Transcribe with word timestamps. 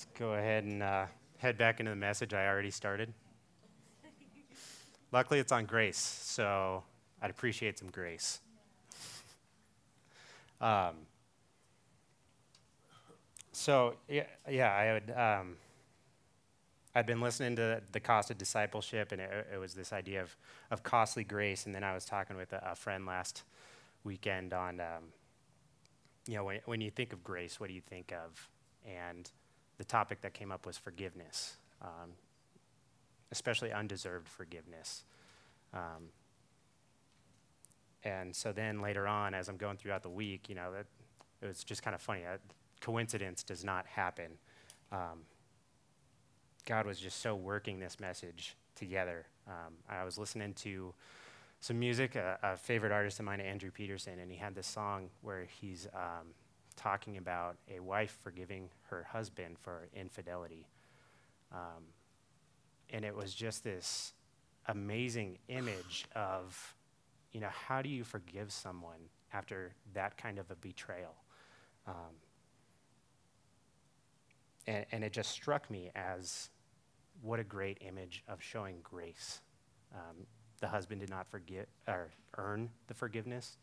Let's 0.00 0.18
go 0.18 0.32
ahead 0.32 0.64
and 0.64 0.82
uh, 0.82 1.04
head 1.36 1.58
back 1.58 1.78
into 1.78 1.90
the 1.90 1.96
message 1.96 2.32
I 2.32 2.46
already 2.46 2.70
started. 2.70 3.12
Luckily, 5.12 5.40
it's 5.40 5.52
on 5.52 5.66
grace, 5.66 5.98
so 5.98 6.84
I'd 7.20 7.28
appreciate 7.28 7.78
some 7.78 7.88
grace. 7.88 8.40
Um, 10.58 10.94
so 13.52 13.96
yeah, 14.08 14.24
yeah, 14.48 14.72
I 14.72 14.92
would. 14.94 15.10
Um, 15.14 15.56
I'd 16.94 17.04
been 17.04 17.20
listening 17.20 17.56
to 17.56 17.82
the 17.92 18.00
cost 18.00 18.30
of 18.30 18.38
discipleship, 18.38 19.12
and 19.12 19.20
it, 19.20 19.48
it, 19.52 19.58
was 19.58 19.74
this 19.74 19.92
idea 19.92 20.22
of 20.22 20.34
of 20.70 20.82
costly 20.82 21.24
grace. 21.24 21.66
And 21.66 21.74
then 21.74 21.84
I 21.84 21.92
was 21.92 22.06
talking 22.06 22.38
with 22.38 22.54
a, 22.54 22.70
a 22.70 22.74
friend 22.74 23.04
last 23.04 23.42
weekend 24.04 24.54
on, 24.54 24.80
um, 24.80 25.12
you 26.26 26.36
know, 26.36 26.44
when 26.44 26.60
when 26.64 26.80
you 26.80 26.90
think 26.90 27.12
of 27.12 27.22
grace, 27.22 27.60
what 27.60 27.68
do 27.68 27.74
you 27.74 27.82
think 27.82 28.14
of? 28.14 28.48
And 28.86 29.30
the 29.80 29.84
topic 29.84 30.20
that 30.20 30.34
came 30.34 30.52
up 30.52 30.66
was 30.66 30.76
forgiveness, 30.76 31.56
um, 31.80 32.10
especially 33.32 33.72
undeserved 33.72 34.28
forgiveness. 34.28 35.04
Um, 35.72 36.10
and 38.04 38.36
so 38.36 38.52
then 38.52 38.82
later 38.82 39.08
on, 39.08 39.32
as 39.32 39.48
I'm 39.48 39.56
going 39.56 39.78
throughout 39.78 40.02
the 40.02 40.10
week, 40.10 40.50
you 40.50 40.54
know, 40.54 40.72
it, 40.78 41.46
was 41.46 41.64
just 41.64 41.82
kind 41.82 41.94
of 41.94 42.02
funny. 42.02 42.26
Uh, 42.26 42.36
coincidence 42.82 43.42
does 43.42 43.64
not 43.64 43.86
happen. 43.86 44.32
Um, 44.92 45.20
God 46.66 46.84
was 46.84 47.00
just 47.00 47.22
so 47.22 47.34
working 47.34 47.80
this 47.80 47.98
message 47.98 48.56
together. 48.74 49.24
Um, 49.48 49.72
I 49.88 50.04
was 50.04 50.18
listening 50.18 50.52
to 50.56 50.92
some 51.60 51.78
music, 51.78 52.16
a, 52.16 52.38
a, 52.42 52.58
favorite 52.58 52.92
artist 52.92 53.18
of 53.18 53.24
mine, 53.24 53.40
Andrew 53.40 53.70
Peterson, 53.70 54.18
and 54.18 54.30
he 54.30 54.36
had 54.36 54.54
this 54.54 54.66
song 54.66 55.08
where 55.22 55.46
he's 55.58 55.86
um, 55.94 56.34
talking 56.80 57.18
about 57.18 57.56
a 57.70 57.78
wife 57.78 58.18
forgiving 58.22 58.70
her 58.88 59.06
husband 59.12 59.58
for 59.58 59.88
infidelity. 59.94 60.66
Um, 61.52 61.84
and 62.88 63.04
it 63.04 63.14
was 63.14 63.34
just 63.34 63.62
this 63.62 64.14
amazing 64.66 65.38
image 65.48 66.06
of, 66.16 66.74
you 67.32 67.40
know, 67.40 67.50
how 67.50 67.82
do 67.82 67.90
you 67.90 68.02
forgive 68.02 68.50
someone 68.50 69.00
after 69.32 69.72
that 69.92 70.16
kind 70.16 70.38
of 70.38 70.50
a 70.50 70.54
betrayal? 70.54 71.14
Um, 71.86 72.16
and, 74.66 74.86
and, 74.92 75.04
it 75.04 75.12
just 75.12 75.30
struck 75.30 75.70
me 75.70 75.90
as 75.94 76.50
what 77.22 77.40
a 77.40 77.44
great 77.44 77.78
image 77.80 78.22
of 78.28 78.42
showing 78.42 78.76
grace. 78.82 79.40
Um, 79.94 80.26
the 80.60 80.68
husband 80.68 81.00
did 81.00 81.10
not 81.10 81.26
forget 81.28 81.68
or 81.88 82.10
earn 82.36 82.70
the 82.86 82.94
forgiveness. 82.94 83.58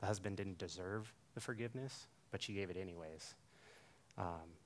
The 0.00 0.06
husband 0.06 0.36
didn't 0.36 0.58
deserve 0.58 1.12
the 1.34 1.40
forgiveness 1.40 2.06
but 2.34 2.42
she 2.42 2.52
gave 2.52 2.68
it 2.68 2.76
anyways. 2.76 3.36
Um, 4.18 4.56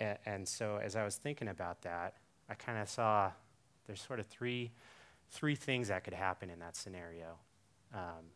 and, 0.00 0.18
and, 0.24 0.48
so 0.48 0.80
as 0.82 0.96
I 0.96 1.04
was 1.04 1.16
thinking 1.16 1.48
about 1.48 1.82
that, 1.82 2.14
I 2.48 2.54
kind 2.54 2.78
of 2.78 2.88
saw 2.88 3.30
there's 3.86 4.00
sort 4.00 4.18
of 4.18 4.26
three, 4.28 4.70
three 5.28 5.54
things 5.54 5.88
that 5.88 6.04
could 6.04 6.14
happen 6.14 6.48
in 6.48 6.58
that 6.60 6.74
scenario. 6.74 7.36
Um, 7.92 8.30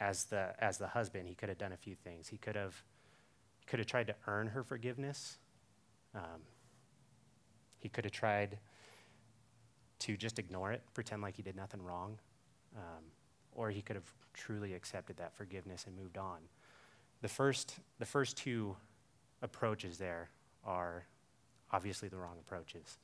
as 0.00 0.24
the 0.24 0.52
as 0.62 0.76
the 0.76 0.88
husband, 0.88 1.28
he 1.28 1.34
could 1.34 1.48
have 1.48 1.56
done 1.56 1.72
a 1.72 1.78
few 1.78 1.94
things. 1.94 2.28
He 2.28 2.36
could 2.36 2.56
have 2.56 2.74
could 3.66 3.78
have 3.78 3.88
tried 3.88 4.08
to 4.08 4.14
earn 4.26 4.48
her 4.48 4.62
forgiveness. 4.62 5.38
Um, 6.14 6.42
he 7.78 7.88
could 7.88 8.04
have 8.04 8.12
tried 8.12 8.58
to 10.00 10.14
just 10.14 10.38
ignore 10.38 10.72
it, 10.72 10.82
pretend 10.92 11.22
like 11.22 11.36
he 11.36 11.42
did 11.42 11.56
nothing 11.56 11.80
wrong. 11.80 12.18
Um, 12.76 13.04
or 13.54 13.70
he 13.70 13.82
could 13.82 13.96
have 13.96 14.12
truly 14.34 14.74
accepted 14.74 15.16
that 15.16 15.34
forgiveness 15.34 15.86
and 15.86 15.96
moved 15.96 16.18
on. 16.18 16.38
The 17.22 17.28
first, 17.28 17.76
the 17.98 18.06
first 18.06 18.36
two 18.36 18.76
approaches 19.42 19.98
there 19.98 20.30
are 20.64 21.04
obviously 21.72 22.08
the 22.08 22.16
wrong 22.16 22.36
approaches. 22.40 22.98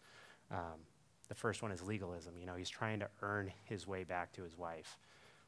Um, 0.51 0.81
the 1.29 1.35
first 1.35 1.63
one 1.63 1.73
is 1.73 1.83
legalism. 1.83 2.35
You 2.39 2.47
know, 2.47 2.55
he's 2.55 2.71
trying 2.71 3.01
to 3.01 3.09
earn 3.23 3.53
his 3.65 3.87
way 3.87 4.05
back 4.05 4.33
to 4.33 4.43
his 4.43 4.57
wife, 4.57 4.99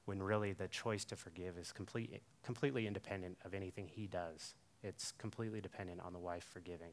when 0.07 0.23
really 0.23 0.53
the 0.53 0.69
choice 0.69 1.05
to 1.05 1.17
forgive 1.17 1.59
is 1.59 1.73
complete, 1.73 2.23
completely 2.45 2.87
independent 2.87 3.37
of 3.45 3.55
anything 3.55 3.89
he 3.89 4.07
does. 4.07 4.55
It's 4.83 5.13
completely 5.13 5.61
dependent 5.61 6.01
on 6.01 6.13
the 6.13 6.19
wife 6.19 6.45
forgiving. 6.45 6.93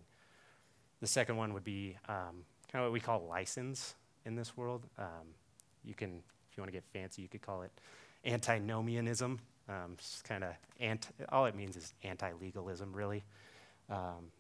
The 1.02 1.08
second 1.08 1.38
one 1.38 1.54
would 1.54 1.64
be 1.64 1.98
um, 2.08 2.44
kind 2.72 2.84
of 2.84 2.90
what 2.90 2.92
we 2.92 3.00
call 3.00 3.26
license 3.28 3.96
in 4.26 4.36
this 4.36 4.58
world. 4.58 4.86
Um, 4.98 5.34
you 5.84 5.94
can 5.94 6.24
if 6.56 6.58
you 6.58 6.62
want 6.62 6.72
to 6.72 6.78
get 6.78 6.86
fancy, 6.94 7.22
you 7.22 7.28
could 7.28 7.42
call 7.42 7.64
it 7.64 7.72
antinomianism. 8.26 9.40
Um, 9.68 9.96
it's 9.98 10.22
kind 10.22 10.42
of 10.42 10.52
anti, 10.80 11.10
all 11.28 11.48
it 11.48 11.56
means 11.56 11.76
is 11.76 11.94
anti-legalism, 12.02 12.94
really. 12.94 13.26
Um, 13.90 14.32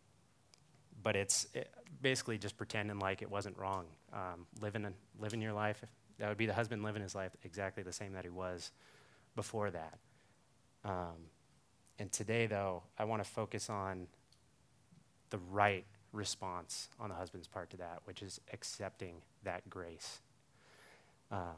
but 1.04 1.18
it's 1.18 1.46
it 1.54 1.70
basically 2.02 2.38
just 2.38 2.56
pretending 2.56 3.00
like 3.00 3.22
it 3.22 3.30
wasn't 3.30 3.58
wrong. 3.58 3.88
Um, 4.14 4.48
living 4.62 4.88
living 5.20 5.42
your 5.42 5.52
life. 5.52 5.84
That 6.20 6.30
would 6.30 6.38
be 6.38 6.46
the 6.46 6.54
husband 6.54 6.84
living 6.84 7.02
his 7.02 7.16
life 7.16 7.36
exactly 7.44 7.84
the 7.84 7.92
same 7.92 8.14
that 8.14 8.24
he 8.24 8.30
was 8.30 8.72
before 9.36 9.70
that. 9.72 9.98
Um, 10.86 11.28
and 12.00 12.10
today, 12.14 12.46
though, 12.46 12.84
I 12.98 13.04
want 13.04 13.22
to 13.22 13.30
focus 13.30 13.70
on 13.70 14.08
the 15.32 15.40
right 15.52 15.86
response 16.14 16.88
on 16.98 17.10
the 17.10 17.16
husband's 17.16 17.50
part 17.50 17.72
to 17.72 17.78
that, 17.78 18.00
which 18.06 18.22
is 18.22 18.40
accepting 18.54 19.16
that 19.44 19.70
grace. 19.70 20.22
Um, 21.30 21.58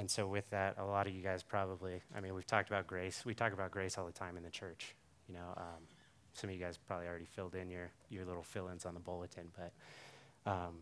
and 0.00 0.10
so, 0.10 0.26
with 0.26 0.48
that, 0.48 0.76
a 0.78 0.84
lot 0.84 1.06
of 1.06 1.14
you 1.14 1.20
guys 1.20 1.42
probably, 1.42 2.00
I 2.16 2.22
mean, 2.22 2.34
we've 2.34 2.46
talked 2.46 2.70
about 2.70 2.86
grace. 2.86 3.22
We 3.26 3.34
talk 3.34 3.52
about 3.52 3.70
grace 3.70 3.98
all 3.98 4.06
the 4.06 4.12
time 4.12 4.38
in 4.38 4.42
the 4.42 4.48
church. 4.48 4.94
You 5.28 5.34
know, 5.34 5.52
um, 5.58 5.84
some 6.32 6.48
of 6.48 6.56
you 6.56 6.62
guys 6.62 6.78
probably 6.78 7.06
already 7.06 7.26
filled 7.26 7.54
in 7.54 7.68
your, 7.68 7.90
your 8.08 8.24
little 8.24 8.42
fill 8.42 8.68
ins 8.68 8.86
on 8.86 8.94
the 8.94 9.00
bulletin, 9.00 9.48
but 9.54 10.50
um, 10.50 10.78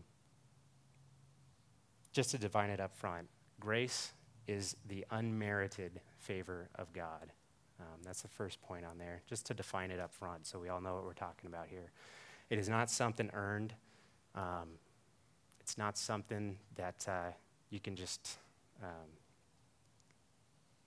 just 2.13 2.31
to 2.31 2.37
define 2.37 2.69
it 2.69 2.79
up 2.79 2.95
front, 2.95 3.27
grace 3.59 4.13
is 4.47 4.77
the 4.87 5.05
unmerited 5.11 5.99
favor 6.17 6.69
of 6.75 6.93
God. 6.93 7.33
Um, 7.81 7.99
that's 8.05 8.21
the 8.21 8.29
first 8.29 8.61
point 8.61 8.85
on 8.85 8.97
there, 8.97 9.21
just 9.27 9.45
to 9.47 9.53
define 9.53 9.91
it 9.91 9.99
up 9.99 10.13
front 10.13 10.47
so 10.47 10.59
we 10.59 10.69
all 10.69 10.79
know 10.79 10.95
what 10.95 11.03
we're 11.03 11.11
talking 11.11 11.49
about 11.49 11.67
here. 11.67 11.91
It 12.49 12.57
is 12.57 12.69
not 12.69 12.89
something 12.89 13.29
earned, 13.33 13.73
um, 14.33 14.79
it's 15.59 15.77
not 15.77 15.97
something 15.97 16.57
that 16.77 17.05
uh, 17.05 17.31
you 17.69 17.81
can 17.81 17.97
just 17.97 18.37
um, 18.83 19.09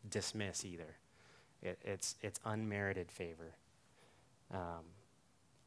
dismiss 0.09 0.65
either. 0.65 0.97
It, 1.63 1.79
it's, 1.85 2.17
it's 2.23 2.41
unmerited 2.45 3.11
favor. 3.11 3.55
Um, 4.53 4.85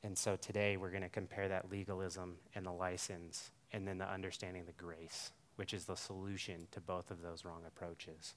and 0.04 0.18
so 0.18 0.36
today 0.36 0.78
we're 0.78 0.92
going 0.92 1.04
to 1.04 1.10
compare 1.10 1.48
that 1.48 1.72
legalism 1.72 2.36
and 2.54 2.66
the 2.66 2.72
license 2.72 3.52
and 3.74 3.88
then 3.88 3.98
the 3.98 4.10
understanding 4.10 4.64
the 4.66 4.72
grace, 4.74 5.32
which 5.56 5.74
is 5.74 5.86
the 5.86 5.96
solution 5.96 6.68
to 6.72 6.80
both 6.80 7.12
of 7.12 7.22
those 7.22 7.44
wrong 7.44 7.62
approaches. 7.66 8.36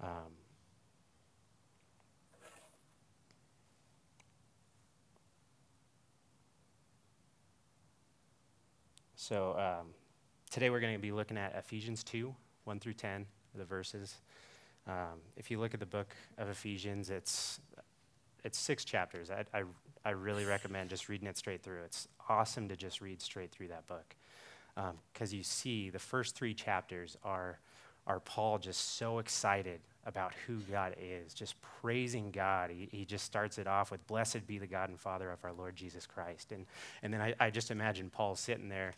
Um, 0.00 0.32
so 9.14 9.56
um, 9.58 9.86
today 10.50 10.68
we're 10.68 10.80
going 10.80 10.94
to 10.94 11.00
be 11.00 11.12
looking 11.12 11.38
at 11.38 11.54
Ephesians 11.56 12.04
2 12.04 12.34
1 12.64 12.80
through 12.80 12.94
10, 12.94 13.26
the 13.54 13.64
verses. 13.64 14.16
Um, 14.86 15.20
if 15.36 15.50
you 15.50 15.60
look 15.60 15.74
at 15.74 15.80
the 15.80 15.86
book 15.86 16.14
of 16.38 16.48
Ephesians, 16.48 17.10
it's, 17.10 17.60
it's 18.44 18.58
six 18.58 18.84
chapters. 18.84 19.30
I, 19.30 19.44
I, 19.56 19.62
I, 20.04 20.10
really 20.10 20.44
recommend 20.44 20.90
just 20.90 21.08
reading 21.08 21.28
it 21.28 21.36
straight 21.36 21.62
through. 21.62 21.82
It's 21.84 22.08
awesome 22.28 22.68
to 22.68 22.76
just 22.76 23.00
read 23.00 23.22
straight 23.22 23.52
through 23.52 23.68
that 23.68 23.86
book. 23.86 24.16
Because 24.74 25.32
um, 25.32 25.36
you 25.36 25.44
see, 25.44 25.90
the 25.90 25.98
first 25.98 26.34
three 26.34 26.54
chapters 26.54 27.16
are, 27.22 27.60
are 28.06 28.18
Paul 28.20 28.58
just 28.58 28.96
so 28.96 29.18
excited 29.18 29.80
about 30.04 30.32
who 30.46 30.58
God 30.70 30.96
is, 31.00 31.32
just 31.32 31.54
praising 31.80 32.32
God. 32.32 32.70
He, 32.70 32.88
he 32.90 33.04
just 33.04 33.24
starts 33.24 33.58
it 33.58 33.68
off 33.68 33.92
with, 33.92 34.04
Blessed 34.08 34.46
be 34.46 34.58
the 34.58 34.66
God 34.66 34.88
and 34.88 34.98
Father 34.98 35.30
of 35.30 35.44
our 35.44 35.52
Lord 35.52 35.76
Jesus 35.76 36.06
Christ. 36.06 36.50
And, 36.50 36.66
and 37.02 37.14
then 37.14 37.20
I, 37.20 37.34
I 37.38 37.50
just 37.50 37.70
imagine 37.70 38.10
Paul 38.10 38.34
sitting 38.34 38.68
there 38.68 38.94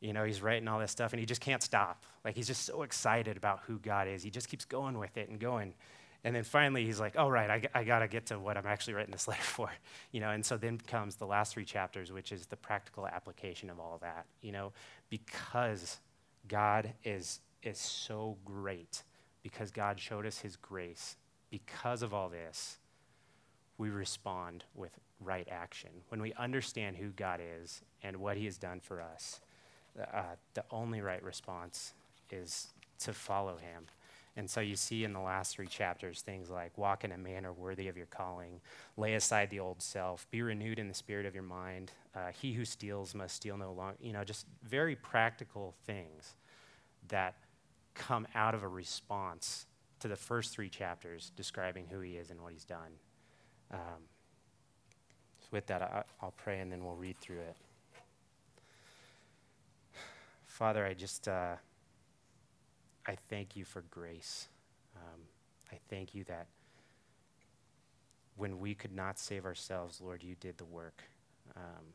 you 0.00 0.12
know, 0.12 0.24
he's 0.24 0.40
writing 0.42 0.66
all 0.66 0.78
this 0.78 0.90
stuff 0.90 1.12
and 1.12 1.20
he 1.20 1.26
just 1.26 1.40
can't 1.40 1.62
stop. 1.62 2.04
Like 2.24 2.34
he's 2.34 2.46
just 2.46 2.64
so 2.64 2.82
excited 2.82 3.36
about 3.36 3.60
who 3.66 3.78
God 3.78 4.08
is. 4.08 4.22
He 4.22 4.30
just 4.30 4.48
keeps 4.48 4.64
going 4.64 4.98
with 4.98 5.16
it 5.16 5.28
and 5.28 5.38
going. 5.38 5.74
And 6.24 6.34
then 6.34 6.44
finally 6.44 6.84
he's 6.84 7.00
like, 7.00 7.14
oh, 7.16 7.28
right, 7.28 7.50
I, 7.50 7.80
I 7.80 7.84
got 7.84 8.00
to 8.00 8.08
get 8.08 8.26
to 8.26 8.38
what 8.38 8.56
I'm 8.56 8.66
actually 8.66 8.94
writing 8.94 9.12
this 9.12 9.28
letter 9.28 9.42
for. 9.42 9.70
You 10.12 10.20
know, 10.20 10.30
and 10.30 10.44
so 10.44 10.56
then 10.56 10.78
comes 10.78 11.16
the 11.16 11.26
last 11.26 11.54
three 11.54 11.64
chapters, 11.64 12.12
which 12.12 12.32
is 12.32 12.46
the 12.46 12.56
practical 12.56 13.06
application 13.06 13.70
of 13.70 13.78
all 13.78 13.98
that. 14.02 14.26
You 14.42 14.52
know, 14.52 14.72
because 15.08 15.98
God 16.48 16.92
is, 17.04 17.40
is 17.62 17.78
so 17.78 18.36
great, 18.44 19.02
because 19.42 19.70
God 19.70 20.00
showed 20.00 20.26
us 20.26 20.38
his 20.38 20.56
grace, 20.56 21.16
because 21.50 22.02
of 22.02 22.14
all 22.14 22.28
this, 22.28 22.78
we 23.76 23.88
respond 23.88 24.64
with 24.74 24.92
right 25.20 25.48
action. 25.50 25.90
When 26.08 26.20
we 26.20 26.32
understand 26.34 26.96
who 26.96 27.10
God 27.10 27.40
is 27.42 27.82
and 28.02 28.18
what 28.18 28.36
he 28.36 28.44
has 28.46 28.58
done 28.58 28.80
for 28.80 29.00
us, 29.00 29.40
uh, 30.00 30.36
the 30.54 30.64
only 30.70 31.00
right 31.00 31.22
response 31.22 31.92
is 32.30 32.68
to 33.00 33.12
follow 33.12 33.56
him. 33.56 33.86
And 34.36 34.48
so 34.48 34.60
you 34.60 34.76
see 34.76 35.04
in 35.04 35.12
the 35.12 35.20
last 35.20 35.54
three 35.56 35.66
chapters 35.66 36.22
things 36.22 36.50
like 36.50 36.76
walk 36.78 37.04
in 37.04 37.12
a 37.12 37.18
manner 37.18 37.52
worthy 37.52 37.88
of 37.88 37.96
your 37.96 38.06
calling, 38.06 38.60
lay 38.96 39.14
aside 39.14 39.50
the 39.50 39.60
old 39.60 39.82
self, 39.82 40.30
be 40.30 40.40
renewed 40.40 40.78
in 40.78 40.88
the 40.88 40.94
spirit 40.94 41.26
of 41.26 41.34
your 41.34 41.42
mind. 41.42 41.92
Uh, 42.14 42.30
he 42.40 42.52
who 42.52 42.64
steals 42.64 43.14
must 43.14 43.34
steal 43.34 43.56
no 43.56 43.72
longer. 43.72 43.96
You 44.00 44.12
know, 44.12 44.24
just 44.24 44.46
very 44.62 44.96
practical 44.96 45.74
things 45.84 46.34
that 47.08 47.34
come 47.94 48.26
out 48.34 48.54
of 48.54 48.62
a 48.62 48.68
response 48.68 49.66
to 49.98 50.08
the 50.08 50.16
first 50.16 50.52
three 50.54 50.68
chapters 50.68 51.32
describing 51.36 51.86
who 51.90 52.00
he 52.00 52.12
is 52.12 52.30
and 52.30 52.40
what 52.40 52.52
he's 52.52 52.64
done. 52.64 52.92
Um, 53.72 54.08
so 55.40 55.48
with 55.50 55.66
that, 55.66 55.82
I, 55.82 56.02
I'll 56.22 56.34
pray 56.36 56.60
and 56.60 56.70
then 56.70 56.84
we'll 56.84 56.96
read 56.96 57.18
through 57.18 57.40
it. 57.40 57.56
Father, 60.60 60.84
I 60.84 60.92
just. 60.92 61.26
Uh, 61.26 61.54
I 63.06 63.16
thank 63.30 63.56
you 63.56 63.64
for 63.64 63.80
grace. 63.90 64.48
Um, 64.94 65.20
I 65.72 65.78
thank 65.88 66.14
you 66.14 66.22
that 66.24 66.48
when 68.36 68.60
we 68.60 68.74
could 68.74 68.94
not 68.94 69.18
save 69.18 69.46
ourselves, 69.46 70.02
Lord, 70.02 70.22
you 70.22 70.34
did 70.38 70.58
the 70.58 70.66
work. 70.66 71.02
Um, 71.56 71.86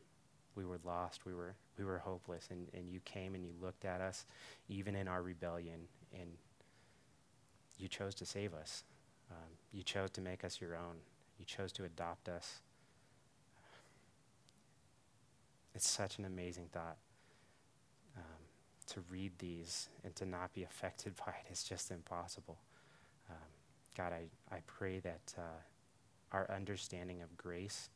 we 0.56 0.66
were 0.66 0.80
lost, 0.84 1.28
we 1.28 1.36
were, 1.36 1.54
we 1.78 1.86
were 1.86 2.00
hopeless, 2.00 2.48
and, 2.50 2.66
and 2.74 2.90
you 2.90 3.02
came 3.06 3.36
and 3.36 3.46
you 3.46 3.52
looked 3.62 3.86
at 3.86 4.02
us, 4.02 4.26
even 4.68 4.96
in 4.96 5.08
our 5.08 5.22
rebellion, 5.22 5.82
and 6.20 6.32
you 7.78 7.88
chose 7.88 8.16
to 8.16 8.26
save 8.26 8.56
us. 8.56 8.84
Um, 9.30 9.52
you 9.74 9.84
chose 9.84 10.10
to 10.10 10.22
make 10.22 10.44
us 10.44 10.60
your 10.60 10.76
own. 10.76 10.96
You 11.38 11.46
chose 11.46 11.72
to 11.74 11.84
adopt 11.84 12.28
us. 12.30 12.62
It's 15.76 15.88
such 15.88 16.18
an 16.18 16.26
amazing 16.26 16.70
thought 16.74 16.98
to 18.88 19.02
read 19.12 19.32
these 19.40 19.90
and 20.04 20.16
to 20.16 20.26
not 20.26 20.54
be 20.54 20.64
affected 20.64 21.16
by 21.26 21.34
it 21.46 21.52
is 21.52 21.64
just 21.64 21.92
impossible. 21.92 22.58
Um, 23.30 23.38
God, 23.98 24.14
I, 24.14 24.56
I 24.56 24.60
pray 24.68 25.00
that 25.00 25.34
uh, 25.38 25.42
our 26.32 26.50
understanding 26.54 27.22
of 27.22 27.36
grace 27.38 27.90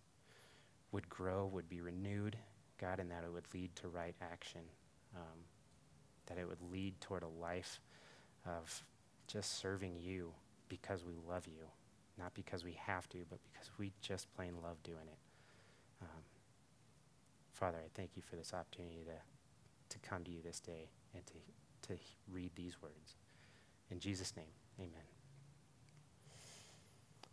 would 0.91 1.09
grow, 1.09 1.45
would 1.45 1.69
be 1.69 1.81
renewed, 1.81 2.37
God, 2.79 2.99
and 2.99 3.11
that 3.11 3.23
it 3.23 3.31
would 3.31 3.45
lead 3.53 3.75
to 3.77 3.87
right 3.87 4.15
action, 4.21 4.61
um, 5.15 5.39
that 6.27 6.37
it 6.37 6.47
would 6.47 6.61
lead 6.71 6.99
toward 7.01 7.23
a 7.23 7.27
life 7.27 7.79
of 8.45 8.83
just 9.27 9.59
serving 9.59 9.97
you 9.99 10.31
because 10.69 11.03
we 11.03 11.13
love 11.27 11.45
you, 11.47 11.65
not 12.17 12.33
because 12.33 12.63
we 12.63 12.73
have 12.73 13.07
to, 13.09 13.19
but 13.29 13.39
because 13.51 13.69
we 13.77 13.91
just 14.01 14.33
plain 14.35 14.53
love 14.63 14.81
doing 14.83 14.97
it. 15.07 15.17
Um, 16.01 16.23
Father, 17.51 17.77
I 17.77 17.89
thank 17.93 18.11
you 18.15 18.23
for 18.27 18.35
this 18.35 18.53
opportunity 18.53 19.03
to 19.05 19.38
to 19.89 19.99
come 19.99 20.23
to 20.23 20.31
you 20.31 20.41
this 20.43 20.59
day 20.59 20.89
and 21.13 21.25
to, 21.27 21.33
to 21.87 21.99
read 22.31 22.51
these 22.55 22.81
words. 22.81 23.15
In 23.91 23.99
Jesus' 23.99 24.35
name, 24.35 24.45
amen. 24.79 24.91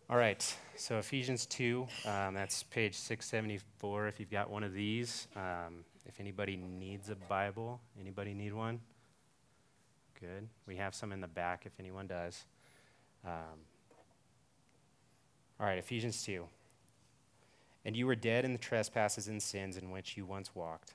All 0.08 0.16
right, 0.16 0.56
so 0.76 0.98
Ephesians 0.98 1.46
2, 1.46 1.86
um, 2.06 2.34
that's 2.34 2.62
page 2.62 2.94
674 2.94 4.06
if 4.06 4.20
you've 4.20 4.30
got 4.30 4.48
one 4.48 4.62
of 4.62 4.72
these. 4.72 5.26
Um, 5.34 5.84
if 6.06 6.20
anybody 6.20 6.56
needs 6.56 7.10
a 7.10 7.16
Bible, 7.16 7.80
anybody 8.00 8.32
need 8.32 8.52
one? 8.52 8.80
Good. 10.20 10.48
We 10.66 10.76
have 10.76 10.94
some 10.94 11.12
in 11.12 11.20
the 11.20 11.26
back 11.26 11.66
if 11.66 11.72
anyone 11.80 12.06
does. 12.06 12.44
Um, 13.24 13.58
all 15.58 15.66
right, 15.66 15.78
Ephesians 15.78 16.22
2. 16.22 16.46
And 17.84 17.96
you 17.96 18.06
were 18.06 18.14
dead 18.14 18.44
in 18.44 18.52
the 18.52 18.58
trespasses 18.58 19.28
and 19.28 19.42
sins 19.42 19.76
in 19.76 19.90
which 19.90 20.16
you 20.16 20.24
once 20.24 20.54
walked 20.54 20.94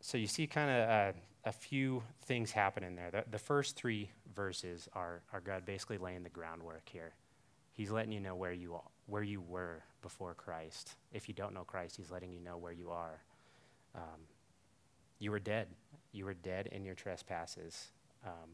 So 0.00 0.18
you 0.18 0.26
see 0.26 0.46
kind 0.46 0.70
of 0.70 0.88
uh, 0.88 1.12
a 1.44 1.52
few 1.52 2.02
things 2.24 2.50
happen 2.50 2.82
in 2.82 2.96
there. 2.96 3.10
The, 3.10 3.24
the 3.30 3.38
first 3.38 3.76
three 3.76 4.10
verses 4.34 4.88
are, 4.94 5.22
are 5.32 5.40
God 5.40 5.64
basically 5.64 5.98
laying 5.98 6.22
the 6.22 6.30
groundwork 6.30 6.88
here. 6.88 7.14
He's 7.72 7.90
letting 7.90 8.12
you 8.12 8.20
know 8.20 8.34
where 8.34 8.52
you, 8.52 8.78
where 9.06 9.22
you 9.22 9.40
were 9.40 9.82
before 10.02 10.34
Christ. 10.34 10.96
If 11.12 11.28
you 11.28 11.34
don't 11.34 11.54
know 11.54 11.64
Christ, 11.64 11.96
he's 11.96 12.10
letting 12.10 12.32
you 12.32 12.40
know 12.40 12.56
where 12.56 12.72
you 12.72 12.90
are. 12.90 13.22
Um, 13.94 14.20
you 15.18 15.30
were 15.30 15.38
dead. 15.38 15.68
You 16.12 16.24
were 16.24 16.34
dead 16.34 16.68
in 16.72 16.84
your 16.84 16.94
trespasses. 16.94 17.88
Um, 18.24 18.50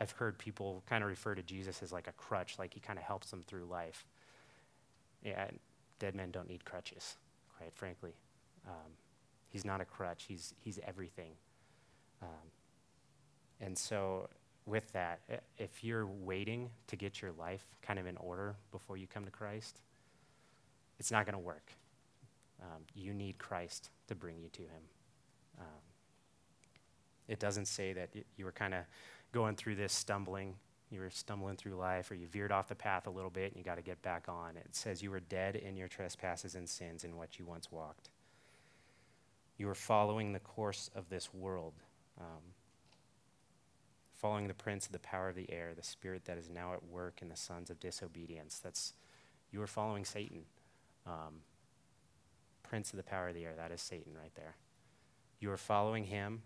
I've 0.00 0.12
heard 0.12 0.38
people 0.38 0.82
kind 0.88 1.02
of 1.02 1.10
refer 1.10 1.34
to 1.34 1.42
Jesus 1.42 1.82
as 1.82 1.90
like 1.90 2.06
a 2.06 2.12
crutch, 2.12 2.58
like 2.58 2.74
he 2.74 2.80
kind 2.80 2.98
of 2.98 3.04
helps 3.04 3.30
them 3.30 3.42
through 3.42 3.64
life. 3.64 4.06
Yeah, 5.24 5.48
dead 5.98 6.14
men 6.14 6.30
don't 6.30 6.48
need 6.48 6.64
crutches 6.64 7.16
quite 7.58 7.74
frankly. 7.74 8.14
Um, 8.66 8.92
he's 9.48 9.64
not 9.64 9.80
a 9.80 9.84
crutch, 9.84 10.24
he's, 10.28 10.54
he's 10.60 10.78
everything. 10.86 11.32
Um, 12.22 12.50
and 13.60 13.76
so, 13.76 14.28
with 14.66 14.92
that, 14.92 15.20
if 15.56 15.82
you're 15.82 16.06
waiting 16.06 16.70
to 16.88 16.96
get 16.96 17.22
your 17.22 17.32
life 17.32 17.64
kind 17.80 17.98
of 17.98 18.06
in 18.06 18.16
order 18.18 18.54
before 18.70 18.96
you 18.96 19.06
come 19.06 19.24
to 19.24 19.30
Christ, 19.30 19.80
it's 20.98 21.10
not 21.10 21.24
going 21.24 21.34
to 21.34 21.38
work. 21.38 21.72
Um, 22.60 22.82
you 22.94 23.14
need 23.14 23.38
Christ 23.38 23.90
to 24.08 24.14
bring 24.14 24.38
you 24.38 24.48
to 24.50 24.62
Him. 24.62 24.82
Um, 25.58 25.66
it 27.28 27.38
doesn't 27.38 27.66
say 27.66 27.92
that 27.94 28.10
you 28.36 28.44
were 28.44 28.52
kind 28.52 28.74
of 28.74 28.80
going 29.32 29.56
through 29.56 29.76
this 29.76 29.92
stumbling 29.92 30.54
you 30.90 31.00
were 31.00 31.10
stumbling 31.10 31.56
through 31.56 31.74
life 31.74 32.10
or 32.10 32.14
you 32.14 32.26
veered 32.26 32.52
off 32.52 32.68
the 32.68 32.74
path 32.74 33.06
a 33.06 33.10
little 33.10 33.30
bit 33.30 33.52
and 33.52 33.56
you 33.56 33.64
got 33.64 33.76
to 33.76 33.82
get 33.82 34.00
back 34.02 34.24
on. 34.28 34.56
It 34.56 34.74
says 34.74 35.02
you 35.02 35.10
were 35.10 35.20
dead 35.20 35.56
in 35.56 35.76
your 35.76 35.88
trespasses 35.88 36.54
and 36.54 36.68
sins 36.68 37.04
in 37.04 37.16
what 37.16 37.38
you 37.38 37.44
once 37.44 37.70
walked. 37.70 38.10
You 39.58 39.66
were 39.66 39.74
following 39.74 40.32
the 40.32 40.38
course 40.38 40.90
of 40.94 41.08
this 41.10 41.34
world, 41.34 41.74
um, 42.18 42.54
following 44.14 44.48
the 44.48 44.54
prince 44.54 44.86
of 44.86 44.92
the 44.92 44.98
power 45.00 45.28
of 45.28 45.34
the 45.34 45.50
air, 45.52 45.72
the 45.76 45.82
spirit 45.82 46.24
that 46.24 46.38
is 46.38 46.48
now 46.48 46.72
at 46.72 46.84
work 46.84 47.20
in 47.20 47.28
the 47.28 47.36
sons 47.36 47.68
of 47.68 47.80
disobedience. 47.80 48.58
That's 48.58 48.94
you 49.50 49.58
were 49.58 49.66
following 49.66 50.04
Satan. 50.04 50.44
Um, 51.06 51.42
prince 52.62 52.92
of 52.92 52.98
the 52.98 53.02
power 53.02 53.28
of 53.28 53.34
the 53.34 53.44
air, 53.44 53.54
that 53.56 53.72
is 53.72 53.80
Satan 53.80 54.12
right 54.14 54.34
there. 54.36 54.56
You 55.40 55.50
are 55.50 55.56
following 55.56 56.04
him, 56.04 56.42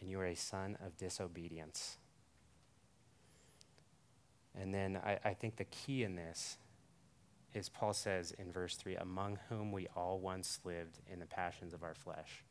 and 0.00 0.10
you 0.10 0.18
are 0.20 0.26
a 0.26 0.34
son 0.34 0.76
of 0.84 0.96
disobedience. 0.96 1.98
And 4.58 4.74
then 4.74 5.00
I, 5.04 5.18
I 5.24 5.34
think 5.34 5.56
the 5.56 5.64
key 5.64 6.02
in 6.02 6.16
this 6.16 6.58
is 7.54 7.68
Paul 7.68 7.92
says 7.92 8.32
in 8.38 8.52
verse 8.52 8.76
3 8.76 8.96
among 8.96 9.38
whom 9.48 9.72
we 9.72 9.88
all 9.96 10.20
once 10.20 10.60
lived 10.64 10.98
in 11.12 11.18
the 11.18 11.26
passions 11.26 11.74
of 11.74 11.82
our 11.82 11.94
flesh. 11.94 12.44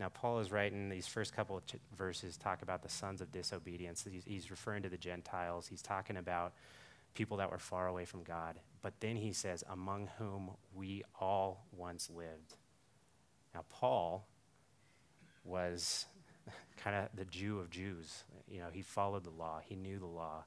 Now, 0.00 0.08
Paul 0.08 0.40
is 0.40 0.50
writing 0.50 0.88
these 0.88 1.06
first 1.06 1.34
couple 1.34 1.56
of 1.56 1.66
ch- 1.66 1.76
verses 1.96 2.36
talk 2.36 2.62
about 2.62 2.82
the 2.82 2.88
sons 2.88 3.20
of 3.20 3.30
disobedience. 3.30 4.04
He's, 4.10 4.24
he's 4.24 4.50
referring 4.50 4.82
to 4.82 4.88
the 4.88 4.96
Gentiles. 4.96 5.68
He's 5.68 5.82
talking 5.82 6.16
about 6.16 6.52
people 7.14 7.36
that 7.36 7.50
were 7.50 7.58
far 7.58 7.86
away 7.86 8.04
from 8.04 8.24
God. 8.24 8.56
But 8.82 8.94
then 8.98 9.14
he 9.14 9.32
says, 9.32 9.62
among 9.70 10.08
whom 10.18 10.50
we 10.74 11.04
all 11.20 11.66
once 11.72 12.10
lived. 12.10 12.56
Now, 13.54 13.64
Paul 13.68 14.26
was 15.44 16.06
kind 16.76 16.96
of 16.96 17.08
the 17.14 17.24
Jew 17.24 17.60
of 17.60 17.70
Jews. 17.70 18.24
You 18.48 18.60
know, 18.60 18.68
he 18.72 18.82
followed 18.82 19.22
the 19.22 19.30
law, 19.30 19.60
he 19.64 19.76
knew 19.76 20.00
the 20.00 20.06
law. 20.06 20.44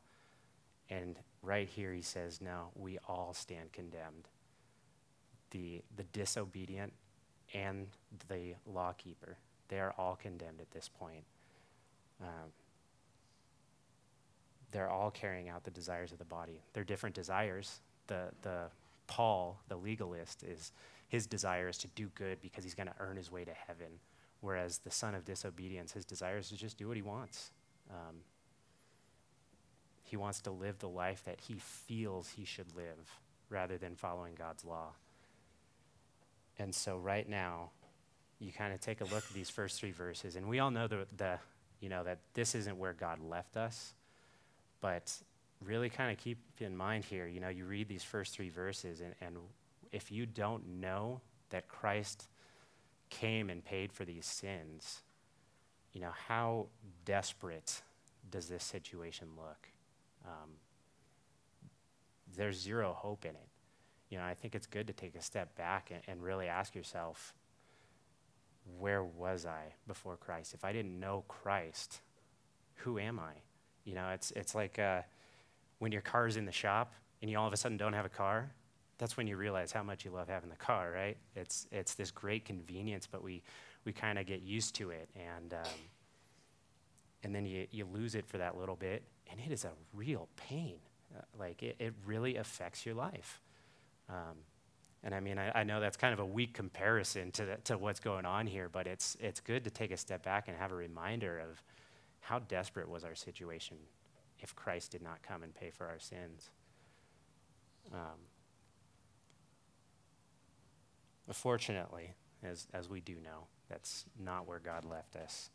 And 0.89 1.17
right 1.41 1.67
here 1.67 1.93
he 1.93 2.01
says, 2.01 2.41
no, 2.41 2.69
we 2.75 2.97
all 3.07 3.33
stand 3.33 3.71
condemned. 3.71 4.29
The, 5.51 5.81
the 5.95 6.03
disobedient 6.03 6.93
and 7.53 7.87
the 8.27 8.55
lawkeeper. 8.65 9.37
They 9.69 9.79
are 9.79 9.93
all 9.97 10.15
condemned 10.15 10.61
at 10.61 10.71
this 10.71 10.89
point. 10.89 11.23
Um, 12.21 12.51
they're 14.71 14.89
all 14.89 15.11
carrying 15.11 15.49
out 15.49 15.63
the 15.63 15.71
desires 15.71 16.11
of 16.11 16.17
the 16.19 16.25
body. 16.25 16.61
They're 16.73 16.83
different 16.83 17.15
desires. 17.15 17.81
The, 18.07 18.29
the 18.41 18.65
Paul, 19.07 19.61
the 19.69 19.77
legalist, 19.77 20.43
is 20.43 20.71
his 21.07 21.25
desire 21.25 21.69
is 21.69 21.77
to 21.79 21.87
do 21.89 22.09
good 22.15 22.41
because 22.41 22.63
he's 22.63 22.75
going 22.75 22.87
to 22.87 22.95
earn 22.99 23.15
his 23.15 23.31
way 23.31 23.45
to 23.45 23.53
heaven. 23.53 23.99
Whereas 24.41 24.79
the 24.79 24.91
son 24.91 25.15
of 25.15 25.25
disobedience, 25.25 25.93
his 25.93 26.05
desire 26.05 26.37
is 26.37 26.49
to 26.49 26.57
just 26.57 26.77
do 26.77 26.87
what 26.87 26.97
he 26.97 27.01
wants. 27.01 27.51
Um, 27.89 28.17
he 30.07 30.15
wants 30.15 30.39
to 30.41 30.51
live 30.51 30.79
the 30.79 30.87
life 30.87 31.23
that 31.25 31.41
he 31.47 31.55
feels 31.59 32.29
he 32.29 32.45
should 32.45 32.73
live 32.75 33.19
rather 33.49 33.77
than 33.77 33.95
following 33.95 34.35
God's 34.35 34.63
law. 34.63 34.91
And 36.57 36.73
so, 36.73 36.97
right 36.97 37.27
now, 37.27 37.71
you 38.39 38.53
kind 38.53 38.73
of 38.73 38.79
take 38.79 39.01
a 39.01 39.03
look 39.03 39.23
at 39.25 39.33
these 39.33 39.49
first 39.49 39.79
three 39.79 39.91
verses, 39.91 40.37
and 40.37 40.47
we 40.47 40.59
all 40.59 40.71
know 40.71 40.87
the, 40.87 41.05
the 41.17 41.39
you 41.81 41.89
know 41.89 42.03
that 42.05 42.19
this 42.33 42.55
isn't 42.55 42.77
where 42.77 42.93
God 42.93 43.19
left 43.19 43.57
us, 43.57 43.93
but 44.79 45.13
really 45.63 45.89
kind 45.89 46.11
of 46.11 46.17
keep 46.17 46.39
in 46.59 46.75
mind 46.75 47.03
here. 47.03 47.27
You 47.27 47.41
know, 47.41 47.49
you 47.49 47.65
read 47.65 47.89
these 47.89 48.03
first 48.03 48.33
three 48.33 48.49
verses, 48.49 49.01
and, 49.01 49.13
and 49.19 49.35
if 49.91 50.09
you 50.09 50.25
don't 50.25 50.79
know 50.79 51.19
that 51.49 51.67
Christ 51.67 52.27
came 53.09 53.49
and 53.49 53.63
paid 53.63 53.91
for 53.91 54.05
these 54.05 54.25
sins, 54.25 55.01
you 55.91 55.99
know, 55.99 56.11
how 56.27 56.67
desperate 57.03 57.81
does 58.31 58.47
this 58.47 58.63
situation 58.63 59.27
look? 59.37 59.69
Um, 60.27 60.49
there's 62.35 62.59
zero 62.59 62.93
hope 62.93 63.25
in 63.25 63.31
it. 63.31 63.47
You 64.09 64.17
know, 64.17 64.23
I 64.23 64.33
think 64.33 64.55
it's 64.55 64.67
good 64.67 64.87
to 64.87 64.93
take 64.93 65.15
a 65.15 65.21
step 65.21 65.55
back 65.55 65.91
and, 65.91 66.01
and 66.07 66.23
really 66.23 66.47
ask 66.47 66.75
yourself, 66.75 67.33
where 68.77 69.03
was 69.03 69.45
I 69.45 69.73
before 69.87 70.17
Christ? 70.17 70.53
If 70.53 70.63
I 70.63 70.73
didn't 70.73 70.99
know 70.99 71.23
Christ, 71.27 72.01
who 72.75 72.99
am 72.99 73.19
I? 73.19 73.33
You 73.85 73.95
know, 73.95 74.09
it's, 74.09 74.31
it's 74.31 74.53
like 74.53 74.77
uh, 74.79 75.01
when 75.79 75.91
your 75.91 76.01
car's 76.01 76.37
in 76.37 76.45
the 76.45 76.51
shop 76.51 76.93
and 77.21 77.31
you 77.31 77.37
all 77.37 77.47
of 77.47 77.53
a 77.53 77.57
sudden 77.57 77.77
don't 77.77 77.93
have 77.93 78.05
a 78.05 78.09
car, 78.09 78.51
that's 78.97 79.15
when 79.15 79.27
you 79.27 79.37
realize 79.37 79.71
how 79.71 79.83
much 79.83 80.05
you 80.05 80.11
love 80.11 80.27
having 80.27 80.49
the 80.49 80.55
car, 80.55 80.91
right? 80.91 81.17
It's, 81.35 81.67
it's 81.71 81.93
this 81.93 82.11
great 82.11 82.45
convenience, 82.45 83.07
but 83.07 83.23
we, 83.23 83.43
we 83.85 83.93
kind 83.93 84.19
of 84.19 84.25
get 84.25 84.41
used 84.41 84.75
to 84.75 84.89
it. 84.89 85.09
And, 85.15 85.53
um, 85.53 85.79
and 87.23 87.33
then 87.33 87.45
you, 87.45 87.67
you 87.71 87.85
lose 87.85 88.15
it 88.15 88.25
for 88.25 88.37
that 88.37 88.57
little 88.57 88.75
bit, 88.75 89.03
and 89.29 89.39
it 89.39 89.51
is 89.51 89.65
a 89.65 89.71
real 89.93 90.29
pain. 90.35 90.79
Uh, 91.15 91.21
like, 91.37 91.63
it, 91.63 91.75
it 91.79 91.93
really 92.05 92.35
affects 92.35 92.85
your 92.85 92.95
life. 92.95 93.41
Um, 94.09 94.37
and 95.03 95.13
I 95.13 95.19
mean, 95.19 95.37
I, 95.37 95.59
I, 95.59 95.63
know 95.63 95.79
that's 95.79 95.97
kind 95.97 96.13
of 96.13 96.19
a 96.19 96.25
weak 96.25 96.53
comparison 96.53 97.31
to, 97.33 97.45
the, 97.45 97.57
to 97.65 97.77
what's 97.77 97.99
going 97.99 98.25
on 98.25 98.47
here, 98.47 98.69
but 98.69 98.87
it's, 98.87 99.15
it's 99.19 99.39
good 99.39 99.63
to 99.65 99.69
take 99.69 99.91
a 99.91 99.97
step 99.97 100.23
back 100.23 100.47
and 100.47 100.57
have 100.57 100.71
a 100.71 100.75
reminder 100.75 101.39
of 101.39 101.61
how 102.19 102.39
desperate 102.39 102.89
was 102.89 103.03
our 103.03 103.15
situation 103.15 103.77
if 104.39 104.55
Christ 104.55 104.91
did 104.91 105.01
not 105.01 105.21
come 105.23 105.43
and 105.43 105.53
pay 105.53 105.69
for 105.69 105.87
our 105.87 105.99
sins. 105.99 106.49
Um, 107.93 108.19
Fortunately, 111.31 112.13
as, 112.41 112.67
as 112.73 112.89
we 112.89 113.01
do 113.01 113.15
know, 113.15 113.47
that's 113.69 114.05
not 114.17 114.47
where 114.47 114.59
God 114.59 114.85
left 114.85 115.15
us. 115.15 115.49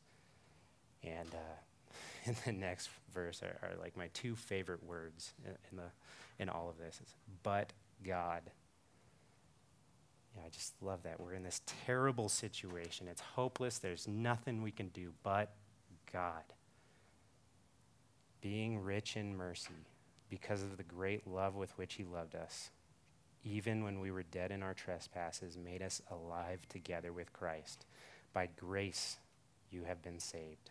And 1.03 1.29
uh, 1.33 1.57
in 2.25 2.37
the 2.45 2.53
next 2.53 2.91
verse 3.13 3.43
are, 3.43 3.59
are, 3.63 3.77
like 3.81 3.97
my 3.97 4.09
two 4.13 4.37
favorite 4.37 4.83
words 4.85 5.33
in, 5.45 5.53
in, 5.71 5.77
the, 5.77 6.43
in 6.43 6.49
all 6.49 6.69
of 6.69 6.79
this. 6.79 6.99
It's, 7.03 7.15
but 7.43 7.73
God. 8.05 8.43
Yeah, 10.37 10.43
I 10.47 10.49
just 10.49 10.75
love 10.81 11.03
that. 11.03 11.21
We're 11.21 11.35
in 11.35 11.43
this 11.43 11.61
terrible 11.85 12.29
situation. 12.29 13.07
It's 13.09 13.21
hopeless. 13.21 13.79
There's 13.79 14.09
nothing 14.09 14.63
we 14.63 14.71
can 14.71 14.89
do 14.89 15.13
but 15.23 15.53
God. 16.11 16.45
Being 18.41 18.83
rich 18.83 19.17
in 19.17 19.37
mercy 19.37 19.87
because 20.31 20.63
of 20.63 20.79
the 20.79 20.83
great 20.83 21.27
love 21.27 21.55
with 21.55 21.77
which 21.77 21.95
He 21.95 22.05
loved 22.05 22.35
us 22.35 22.71
even 23.45 23.83
when 23.83 24.01
we 24.01 24.11
were 24.11 24.23
dead 24.23 24.51
in 24.51 24.63
our 24.63 24.75
trespasses, 24.75 25.57
made 25.57 25.83
us 25.83 26.01
alive 26.11 26.61
together 26.69 27.13
with 27.13 27.33
Christ. 27.33 27.87
By 28.33 28.49
grace, 28.57 29.19
you 29.71 29.85
have 29.85 30.03
been 30.03 30.21
saved. 30.21 30.71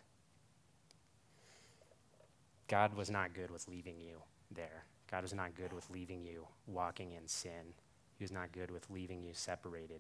God 2.72 2.94
was 2.96 3.12
not 3.12 3.34
good 3.34 3.52
with 3.52 3.68
leaving 3.68 4.00
you 4.00 4.22
there. 4.50 4.86
God 5.12 5.24
was 5.24 5.34
not 5.34 5.56
good 5.56 5.74
with 5.74 5.90
leaving 5.90 6.24
you 6.24 6.48
walking 6.68 7.12
in 7.12 7.28
sin. 7.28 7.74
He 8.18 8.24
was 8.24 8.32
not 8.32 8.54
good 8.54 8.72
with 8.72 8.90
leaving 8.90 9.22
you 9.22 9.34
separated. 9.34 10.00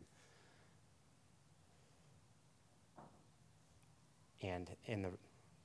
And 4.41 4.69
in 4.85 5.01
the, 5.01 5.09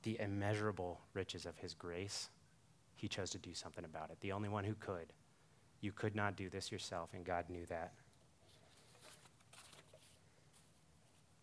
the 0.03 0.19
immeasurable 0.19 0.99
riches 1.13 1.45
of 1.45 1.55
his 1.57 1.73
grace, 1.73 2.27
he 2.97 3.07
chose 3.07 3.29
to 3.29 3.37
do 3.37 3.53
something 3.53 3.85
about 3.85 4.09
it. 4.09 4.19
The 4.19 4.33
only 4.33 4.49
one 4.49 4.65
who 4.65 4.75
could. 4.75 5.13
You 5.79 5.93
could 5.93 6.13
not 6.13 6.35
do 6.35 6.49
this 6.49 6.73
yourself, 6.73 7.11
and 7.13 7.23
God 7.23 7.45
knew 7.49 7.65
that. 7.67 7.93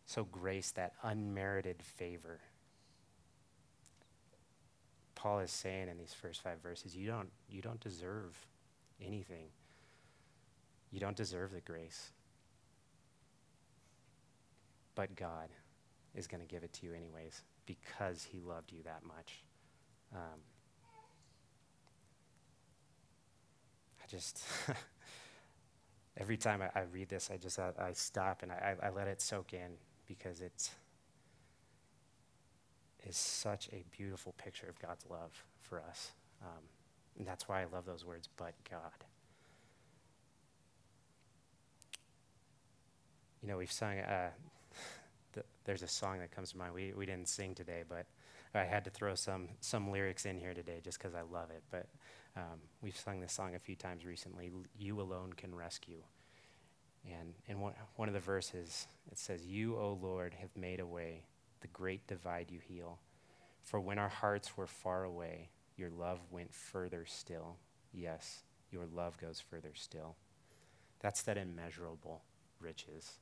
So, 0.04 0.24
grace, 0.24 0.72
that 0.72 0.92
unmerited 1.02 1.82
favor. 1.82 2.40
Paul 5.24 5.38
is 5.38 5.50
saying 5.50 5.88
in 5.88 5.96
these 5.96 6.12
first 6.12 6.42
five 6.42 6.60
verses, 6.62 6.94
you 6.94 7.06
don't, 7.06 7.30
you 7.48 7.62
don't 7.62 7.80
deserve 7.80 8.36
anything. 9.00 9.46
You 10.90 11.00
don't 11.00 11.16
deserve 11.16 11.52
the 11.52 11.62
grace. 11.62 12.12
But 14.94 15.16
God 15.16 15.48
is 16.14 16.26
going 16.26 16.42
to 16.42 16.46
give 16.46 16.62
it 16.62 16.74
to 16.74 16.86
you 16.86 16.92
anyways 16.92 17.40
because 17.64 18.22
he 18.22 18.38
loved 18.38 18.70
you 18.70 18.82
that 18.82 19.02
much. 19.02 19.44
Um, 20.14 20.40
I 24.02 24.06
just, 24.06 24.44
every 26.18 26.36
time 26.36 26.60
I, 26.60 26.78
I, 26.78 26.82
read 26.92 27.08
this, 27.08 27.30
I 27.32 27.38
just, 27.38 27.58
I, 27.58 27.70
I 27.78 27.92
stop 27.94 28.42
and 28.42 28.52
I, 28.52 28.74
I, 28.82 28.90
let 28.90 29.08
it 29.08 29.22
soak 29.22 29.54
in 29.54 29.78
because 30.06 30.42
it's, 30.42 30.70
is 33.08 33.16
such 33.16 33.68
a 33.72 33.84
beautiful 33.96 34.34
picture 34.38 34.66
of 34.68 34.78
God's 34.80 35.04
love 35.08 35.44
for 35.58 35.80
us. 35.80 36.12
Um, 36.42 36.62
and 37.18 37.26
that's 37.26 37.48
why 37.48 37.62
I 37.62 37.66
love 37.72 37.84
those 37.86 38.04
words, 38.04 38.28
but 38.36 38.54
God. 38.70 38.80
You 43.42 43.48
know, 43.48 43.58
we've 43.58 43.70
sung, 43.70 43.98
uh, 43.98 44.30
th- 45.34 45.46
there's 45.64 45.82
a 45.82 45.88
song 45.88 46.18
that 46.20 46.30
comes 46.30 46.52
to 46.52 46.58
mind. 46.58 46.74
We, 46.74 46.92
we 46.96 47.06
didn't 47.06 47.28
sing 47.28 47.54
today, 47.54 47.82
but 47.88 48.06
I 48.54 48.64
had 48.64 48.84
to 48.84 48.90
throw 48.90 49.14
some, 49.14 49.48
some 49.60 49.90
lyrics 49.90 50.26
in 50.26 50.38
here 50.38 50.54
today 50.54 50.80
just 50.82 50.98
because 50.98 51.14
I 51.14 51.22
love 51.22 51.50
it. 51.50 51.62
But 51.70 51.86
um, 52.36 52.60
we've 52.80 52.96
sung 52.96 53.20
this 53.20 53.32
song 53.32 53.54
a 53.54 53.58
few 53.58 53.76
times 53.76 54.04
recently 54.04 54.50
You 54.78 55.00
alone 55.00 55.32
can 55.34 55.54
rescue. 55.54 56.02
And 57.06 57.34
in 57.48 57.60
one, 57.60 57.74
one 57.96 58.08
of 58.08 58.14
the 58.14 58.20
verses, 58.20 58.86
it 59.10 59.18
says, 59.18 59.44
You, 59.44 59.76
O 59.76 59.98
Lord, 60.00 60.34
have 60.40 60.50
made 60.56 60.80
a 60.80 60.86
way, 60.86 61.22
the 61.64 61.68
great 61.68 62.06
divide 62.06 62.50
you 62.50 62.58
heal. 62.60 62.98
For 63.62 63.80
when 63.80 63.98
our 63.98 64.10
hearts 64.10 64.54
were 64.54 64.66
far 64.66 65.04
away, 65.04 65.48
your 65.78 65.88
love 65.88 66.20
went 66.30 66.52
further 66.52 67.06
still. 67.06 67.56
Yes, 67.90 68.42
your 68.70 68.84
love 68.94 69.16
goes 69.16 69.40
further 69.40 69.70
still. 69.72 70.14
That's 71.00 71.22
that 71.22 71.38
immeasurable 71.38 72.22
riches. 72.60 73.12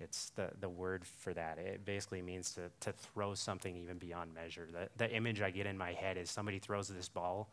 It's 0.00 0.30
the, 0.30 0.50
the 0.60 0.68
word 0.68 1.04
for 1.06 1.32
that. 1.34 1.58
It 1.58 1.84
basically 1.84 2.22
means 2.22 2.50
to, 2.54 2.62
to 2.80 2.92
throw 2.92 3.34
something 3.34 3.76
even 3.76 3.98
beyond 3.98 4.34
measure. 4.34 4.66
The, 4.72 4.88
the 4.96 5.08
image 5.14 5.40
I 5.40 5.52
get 5.52 5.66
in 5.66 5.78
my 5.78 5.92
head 5.92 6.16
is 6.16 6.28
somebody 6.28 6.58
throws 6.58 6.88
this 6.88 7.08
ball 7.08 7.52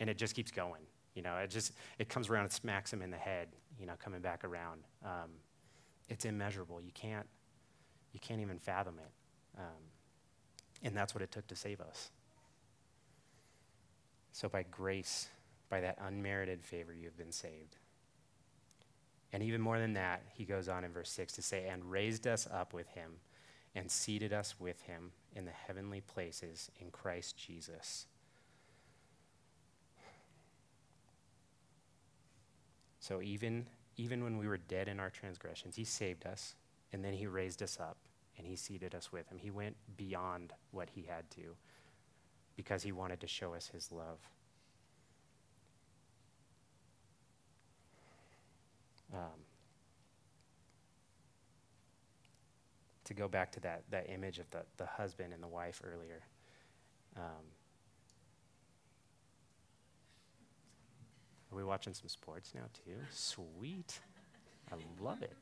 and 0.00 0.10
it 0.10 0.18
just 0.18 0.34
keeps 0.34 0.50
going. 0.50 0.82
You 1.14 1.22
know, 1.22 1.36
it 1.38 1.48
just 1.48 1.72
it 1.98 2.10
comes 2.10 2.28
around 2.28 2.44
and 2.44 2.52
smacks 2.52 2.92
him 2.92 3.00
in 3.00 3.10
the 3.10 3.16
head. 3.16 3.48
You 3.78 3.86
know, 3.86 3.94
coming 3.98 4.20
back 4.20 4.44
around. 4.44 4.82
Um, 5.02 5.30
it's 6.10 6.26
immeasurable. 6.26 6.82
You 6.82 6.92
can't 6.92 7.26
you 8.12 8.20
can't 8.20 8.42
even 8.42 8.58
fathom 8.58 8.98
it. 8.98 9.10
Um, 9.58 9.64
and 10.82 10.96
that's 10.96 11.14
what 11.14 11.22
it 11.22 11.30
took 11.30 11.46
to 11.48 11.56
save 11.56 11.80
us. 11.80 12.10
So 14.32 14.48
by 14.48 14.64
grace, 14.70 15.28
by 15.68 15.80
that 15.80 15.98
unmerited 16.00 16.64
favor, 16.64 16.94
you 16.94 17.04
have 17.04 17.16
been 17.16 17.32
saved. 17.32 17.76
And 19.32 19.42
even 19.42 19.60
more 19.60 19.78
than 19.78 19.94
that, 19.94 20.22
he 20.32 20.44
goes 20.44 20.68
on 20.68 20.84
in 20.84 20.92
verse 20.92 21.10
6 21.10 21.34
to 21.34 21.42
say, 21.42 21.68
and 21.68 21.84
raised 21.84 22.26
us 22.26 22.48
up 22.52 22.72
with 22.72 22.88
him 22.88 23.12
and 23.74 23.90
seated 23.90 24.32
us 24.32 24.56
with 24.58 24.80
him 24.82 25.12
in 25.36 25.44
the 25.44 25.52
heavenly 25.52 26.00
places 26.00 26.70
in 26.80 26.90
Christ 26.90 27.36
Jesus 27.36 28.06
So 33.00 33.20
even, 33.22 33.66
even 33.96 34.22
when 34.22 34.38
we 34.38 34.46
were 34.46 34.58
dead 34.58 34.86
in 34.86 35.00
our 35.00 35.10
transgressions, 35.10 35.74
he 35.74 35.84
saved 35.84 36.26
us, 36.26 36.54
and 36.92 37.04
then 37.04 37.14
he 37.14 37.26
raised 37.26 37.62
us 37.62 37.78
up, 37.80 37.96
and 38.36 38.46
he 38.46 38.56
seated 38.56 38.94
us 38.94 39.12
with 39.12 39.28
him. 39.28 39.38
He 39.38 39.50
went 39.50 39.76
beyond 39.96 40.52
what 40.70 40.90
he 40.90 41.02
had 41.02 41.30
to 41.32 41.56
because 42.56 42.82
he 42.82 42.92
wanted 42.92 43.20
to 43.20 43.26
show 43.26 43.54
us 43.54 43.68
his 43.68 43.90
love. 43.90 44.18
Um, 49.12 49.44
to 53.04 53.14
go 53.14 53.26
back 53.26 53.50
to 53.52 53.60
that, 53.60 53.82
that 53.90 54.08
image 54.08 54.38
of 54.38 54.48
the, 54.50 54.62
the 54.76 54.86
husband 54.86 55.32
and 55.32 55.42
the 55.42 55.48
wife 55.48 55.82
earlier. 55.84 56.22
Um, 57.16 57.44
are 61.50 61.56
we 61.56 61.64
watching 61.64 61.92
some 61.92 62.08
sports 62.08 62.52
now, 62.54 62.66
too? 62.84 62.96
Sweet. 63.10 63.98
I 64.70 64.76
love 65.02 65.22
it. 65.22 65.32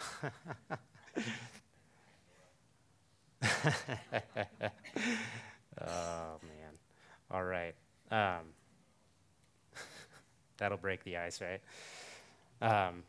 oh, 5.80 6.38
man. 6.42 6.74
All 7.30 7.44
right. 7.44 7.74
Um, 8.10 8.52
that'll 10.58 10.78
break 10.78 11.04
the 11.04 11.16
ice, 11.16 11.40
right? 11.40 11.60
Um, 12.60 13.04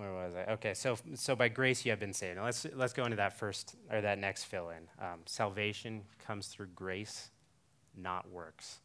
where 0.00 0.12
was 0.12 0.34
I? 0.34 0.52
Okay, 0.52 0.74
so 0.74 0.96
so 1.14 1.36
by 1.36 1.48
grace 1.48 1.84
you 1.84 1.90
have 1.90 2.00
been 2.00 2.12
saved. 2.12 2.36
Now 2.36 2.44
let's 2.44 2.66
let's 2.74 2.92
go 2.92 3.04
into 3.04 3.16
that 3.16 3.38
first 3.38 3.76
or 3.90 4.00
that 4.00 4.18
next 4.18 4.44
fill 4.44 4.70
in. 4.70 4.88
Um, 4.98 5.20
salvation 5.26 6.02
comes 6.18 6.46
through 6.48 6.68
grace, 6.74 7.30
not 7.96 8.30
works. 8.30 8.80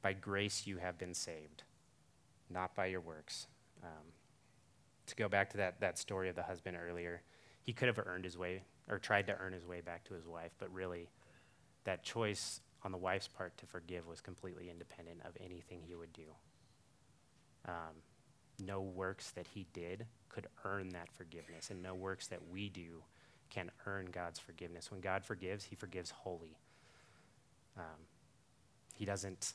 By 0.00 0.14
grace 0.14 0.66
you 0.66 0.78
have 0.78 0.98
been 0.98 1.14
saved, 1.14 1.64
not 2.52 2.74
by 2.74 2.86
your 2.86 3.00
works. 3.00 3.46
Um, 3.82 4.12
to 5.06 5.16
go 5.16 5.28
back 5.28 5.50
to 5.50 5.56
that 5.58 5.80
that 5.80 5.98
story 5.98 6.28
of 6.28 6.36
the 6.36 6.42
husband 6.42 6.76
earlier, 6.76 7.22
he 7.62 7.72
could 7.72 7.88
have 7.88 7.98
earned 8.06 8.24
his 8.24 8.38
way 8.38 8.62
or 8.88 8.98
tried 8.98 9.26
to 9.26 9.36
earn 9.38 9.52
his 9.52 9.66
way 9.66 9.80
back 9.80 10.04
to 10.04 10.14
his 10.14 10.26
wife, 10.26 10.52
but 10.58 10.72
really, 10.72 11.08
that 11.84 12.02
choice 12.02 12.60
on 12.84 12.92
the 12.92 12.98
wife's 12.98 13.28
part 13.28 13.56
to 13.58 13.66
forgive 13.66 14.06
was 14.06 14.20
completely 14.20 14.68
independent 14.70 15.20
of 15.24 15.36
anything 15.40 15.80
he 15.82 15.94
would 15.94 16.12
do. 16.12 16.34
Um, 17.66 18.02
no 18.64 18.80
works 18.80 19.30
that 19.32 19.46
he 19.46 19.66
did 19.72 20.06
could 20.28 20.46
earn 20.64 20.90
that 20.90 21.10
forgiveness, 21.12 21.70
and 21.70 21.82
no 21.82 21.94
works 21.94 22.26
that 22.28 22.40
we 22.50 22.68
do 22.68 23.02
can 23.50 23.70
earn 23.86 24.06
God's 24.10 24.38
forgiveness. 24.38 24.90
When 24.90 25.00
God 25.00 25.24
forgives, 25.24 25.64
he 25.64 25.76
forgives 25.76 26.10
wholly. 26.10 26.56
Um, 27.76 28.06
he 28.94 29.04
doesn't 29.04 29.52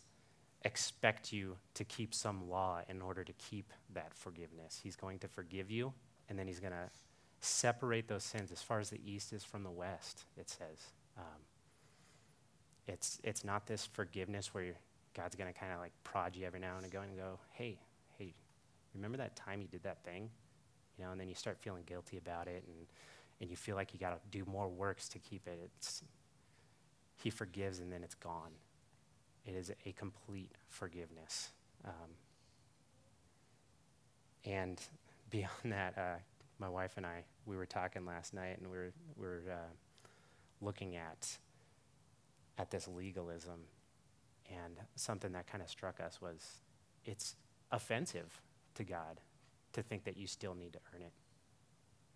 expect 0.63 1.31
you 1.31 1.57
to 1.75 1.83
keep 1.83 2.13
some 2.13 2.49
law 2.49 2.81
in 2.89 3.01
order 3.01 3.23
to 3.23 3.33
keep 3.33 3.71
that 3.93 4.13
forgiveness. 4.13 4.79
He's 4.83 4.95
going 4.95 5.19
to 5.19 5.27
forgive 5.27 5.71
you, 5.71 5.93
and 6.29 6.37
then 6.37 6.47
he's 6.47 6.59
going 6.59 6.73
to 6.73 6.89
separate 7.39 8.07
those 8.07 8.23
sins 8.23 8.51
as 8.51 8.61
far 8.61 8.79
as 8.79 8.89
the 8.89 8.99
east 9.05 9.33
is 9.33 9.43
from 9.43 9.63
the 9.63 9.71
west, 9.71 10.25
it 10.37 10.49
says. 10.49 10.91
Um, 11.17 11.23
it's, 12.87 13.19
it's 13.23 13.43
not 13.43 13.67
this 13.67 13.85
forgiveness 13.85 14.53
where 14.53 14.73
God's 15.15 15.35
going 15.35 15.51
to 15.51 15.59
kind 15.59 15.73
of 15.73 15.79
like 15.79 15.91
prod 16.03 16.35
you 16.35 16.45
every 16.45 16.59
now 16.59 16.77
and 16.77 16.85
again 16.85 17.03
and 17.09 17.17
go, 17.17 17.39
hey, 17.51 17.79
hey, 18.17 18.33
remember 18.95 19.17
that 19.17 19.35
time 19.35 19.61
you 19.61 19.67
did 19.67 19.83
that 19.83 20.03
thing? 20.03 20.29
You 20.97 21.05
know, 21.05 21.11
and 21.11 21.19
then 21.19 21.27
you 21.27 21.35
start 21.35 21.57
feeling 21.59 21.83
guilty 21.85 22.17
about 22.17 22.47
it 22.47 22.63
and, 22.67 22.87
and 23.41 23.49
you 23.49 23.55
feel 23.55 23.75
like 23.75 23.93
you 23.93 23.99
got 23.99 24.11
to 24.11 24.37
do 24.37 24.45
more 24.49 24.67
works 24.67 25.09
to 25.09 25.19
keep 25.19 25.47
it. 25.47 25.59
It's, 25.77 26.03
he 27.21 27.29
forgives 27.29 27.79
and 27.79 27.91
then 27.91 28.03
it's 28.03 28.15
gone. 28.15 28.51
It 29.47 29.55
is 29.55 29.71
a 29.85 29.91
complete 29.93 30.51
forgiveness. 30.67 31.49
Um, 31.85 32.11
and 34.45 34.81
beyond 35.29 35.71
that, 35.71 35.97
uh, 35.97 36.17
my 36.59 36.69
wife 36.69 36.93
and 36.97 37.05
I, 37.05 37.23
we 37.45 37.55
were 37.55 37.65
talking 37.65 38.05
last 38.05 38.33
night 38.33 38.57
and 38.59 38.69
we 38.69 38.77
were, 38.77 38.91
we 39.15 39.25
were 39.25 39.43
uh, 39.51 39.71
looking 40.61 40.95
at, 40.95 41.37
at 42.57 42.69
this 42.71 42.87
legalism. 42.87 43.61
And 44.49 44.75
something 44.95 45.31
that 45.33 45.47
kind 45.47 45.61
of 45.61 45.69
struck 45.69 45.99
us 45.99 46.21
was 46.21 46.61
it's 47.05 47.35
offensive 47.71 48.41
to 48.75 48.83
God 48.83 49.21
to 49.73 49.81
think 49.81 50.03
that 50.05 50.17
you 50.17 50.27
still 50.27 50.55
need 50.55 50.73
to 50.73 50.79
earn 50.93 51.01
it. 51.01 51.11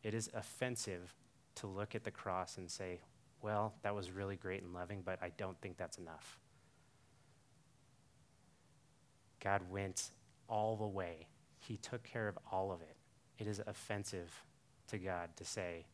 It 0.04 0.14
is 0.14 0.30
offensive 0.34 1.14
to 1.56 1.68
look 1.68 1.94
at 1.94 2.04
the 2.04 2.12
cross 2.12 2.58
and 2.58 2.70
say, 2.70 3.02
well, 3.42 3.74
that 3.84 3.94
was 3.94 4.12
really 4.12 4.36
great 4.36 4.64
and 4.64 4.74
loving, 4.74 5.02
but 5.04 5.20
I 5.22 5.32
don't 5.38 5.60
think 5.62 5.78
that's 5.78 5.98
enough. 5.98 6.40
God 9.44 9.62
went 9.70 10.12
all 10.48 10.76
the 10.76 10.88
way, 10.88 11.28
He 11.60 11.78
took 11.78 12.04
care 12.04 12.28
of 12.28 12.38
all 12.52 12.72
of 12.72 12.82
it. 12.82 12.96
It 13.38 13.48
is 13.48 13.62
offensive 13.66 14.32
to 14.88 14.98
God 14.98 15.30
to 15.38 15.46
say, 15.46 15.86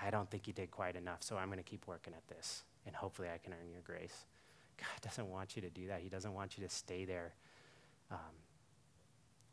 I 0.00 0.10
don't 0.10 0.30
think 0.30 0.46
you 0.46 0.52
did 0.52 0.70
quite 0.70 0.96
enough, 0.96 1.22
so 1.22 1.36
I'm 1.36 1.48
going 1.48 1.58
to 1.58 1.64
keep 1.64 1.86
working 1.86 2.12
at 2.14 2.26
this, 2.28 2.64
and 2.86 2.94
hopefully 2.94 3.28
I 3.32 3.38
can 3.38 3.52
earn 3.52 3.70
your 3.70 3.82
grace. 3.82 4.24
God 4.78 5.00
doesn't 5.00 5.28
want 5.28 5.56
you 5.56 5.62
to 5.62 5.70
do 5.70 5.88
that. 5.88 6.00
He 6.00 6.08
doesn't 6.08 6.34
want 6.34 6.56
you 6.56 6.64
to 6.64 6.70
stay 6.70 7.04
there. 7.04 7.34
Um, 8.10 8.18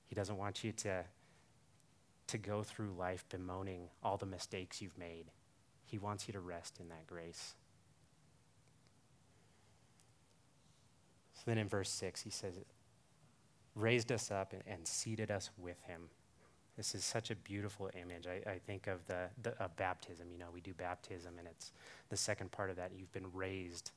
he 0.08 0.16
doesn't 0.16 0.38
want 0.38 0.64
you 0.64 0.72
to, 0.72 1.04
to 2.28 2.38
go 2.38 2.64
through 2.64 2.94
life 2.98 3.26
bemoaning 3.30 3.90
all 4.04 4.18
the 4.18 4.26
mistakes 4.26 4.82
you've 4.82 4.98
made. 4.98 5.26
He 5.86 5.98
wants 5.98 6.28
you 6.28 6.34
to 6.34 6.40
rest 6.40 6.80
in 6.80 6.90
that 6.90 7.06
grace. 7.08 7.54
So 11.36 11.44
then 11.46 11.58
in 11.58 11.70
verse 11.70 11.90
6, 11.90 12.22
he 12.22 12.30
says, 12.30 12.56
raised 13.80 14.12
us 14.12 14.32
up 14.32 14.54
and, 14.54 14.64
and 14.68 14.88
seated 14.88 15.32
us 15.32 15.50
with 15.58 15.82
him. 15.84 16.10
This 16.78 16.96
is 16.96 17.04
such 17.04 17.30
a 17.32 17.36
beautiful 17.36 17.90
image. 18.02 18.26
I, 18.28 18.50
I 18.50 18.58
think 18.58 18.88
of 18.88 19.06
the, 19.06 19.28
the 19.42 19.52
of 19.62 19.76
baptism. 19.76 20.28
You 20.32 20.38
know, 20.38 20.48
we 20.54 20.62
do 20.62 20.74
baptism, 20.74 21.38
and 21.38 21.48
it's 21.48 21.72
the 22.10 22.18
second 22.18 22.52
part 22.52 22.70
of 22.70 22.78
that. 22.78 22.92
You've 22.96 23.12
been 23.12 23.32
raised 23.34 23.92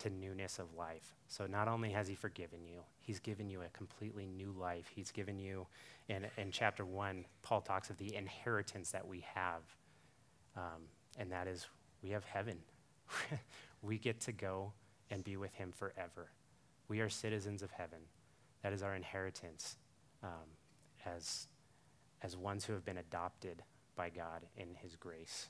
to 0.00 0.10
newness 0.10 0.58
of 0.58 0.72
life. 0.74 1.14
So 1.26 1.46
not 1.46 1.66
only 1.66 1.90
has 1.90 2.06
he 2.06 2.14
forgiven 2.14 2.60
you, 2.64 2.80
he's 3.00 3.18
given 3.18 3.50
you 3.50 3.62
a 3.62 3.68
completely 3.76 4.26
new 4.26 4.54
life. 4.56 4.88
He's 4.94 5.10
given 5.10 5.38
you, 5.38 5.66
in, 6.08 6.26
in 6.36 6.52
chapter 6.52 6.84
one, 6.84 7.24
Paul 7.42 7.60
talks 7.60 7.90
of 7.90 7.96
the 7.96 8.14
inheritance 8.14 8.92
that 8.92 9.06
we 9.06 9.24
have, 9.34 9.62
um, 10.56 10.82
and 11.18 11.32
that 11.32 11.48
is 11.48 11.66
we 12.02 12.10
have 12.10 12.24
heaven. 12.24 12.58
we 13.82 13.98
get 13.98 14.20
to 14.20 14.32
go 14.32 14.72
and 15.10 15.24
be 15.24 15.36
with 15.36 15.54
him 15.54 15.72
forever. 15.72 16.30
We 16.86 17.00
are 17.00 17.08
citizens 17.08 17.62
of 17.62 17.70
heaven. 17.72 17.98
That 18.62 18.72
is 18.72 18.82
our 18.82 18.94
inheritance 18.94 19.76
um, 20.22 20.30
as, 21.06 21.46
as 22.22 22.36
ones 22.36 22.64
who 22.64 22.72
have 22.72 22.84
been 22.84 22.98
adopted 22.98 23.62
by 23.96 24.10
God 24.10 24.46
in 24.56 24.74
His 24.82 24.96
grace. 24.96 25.48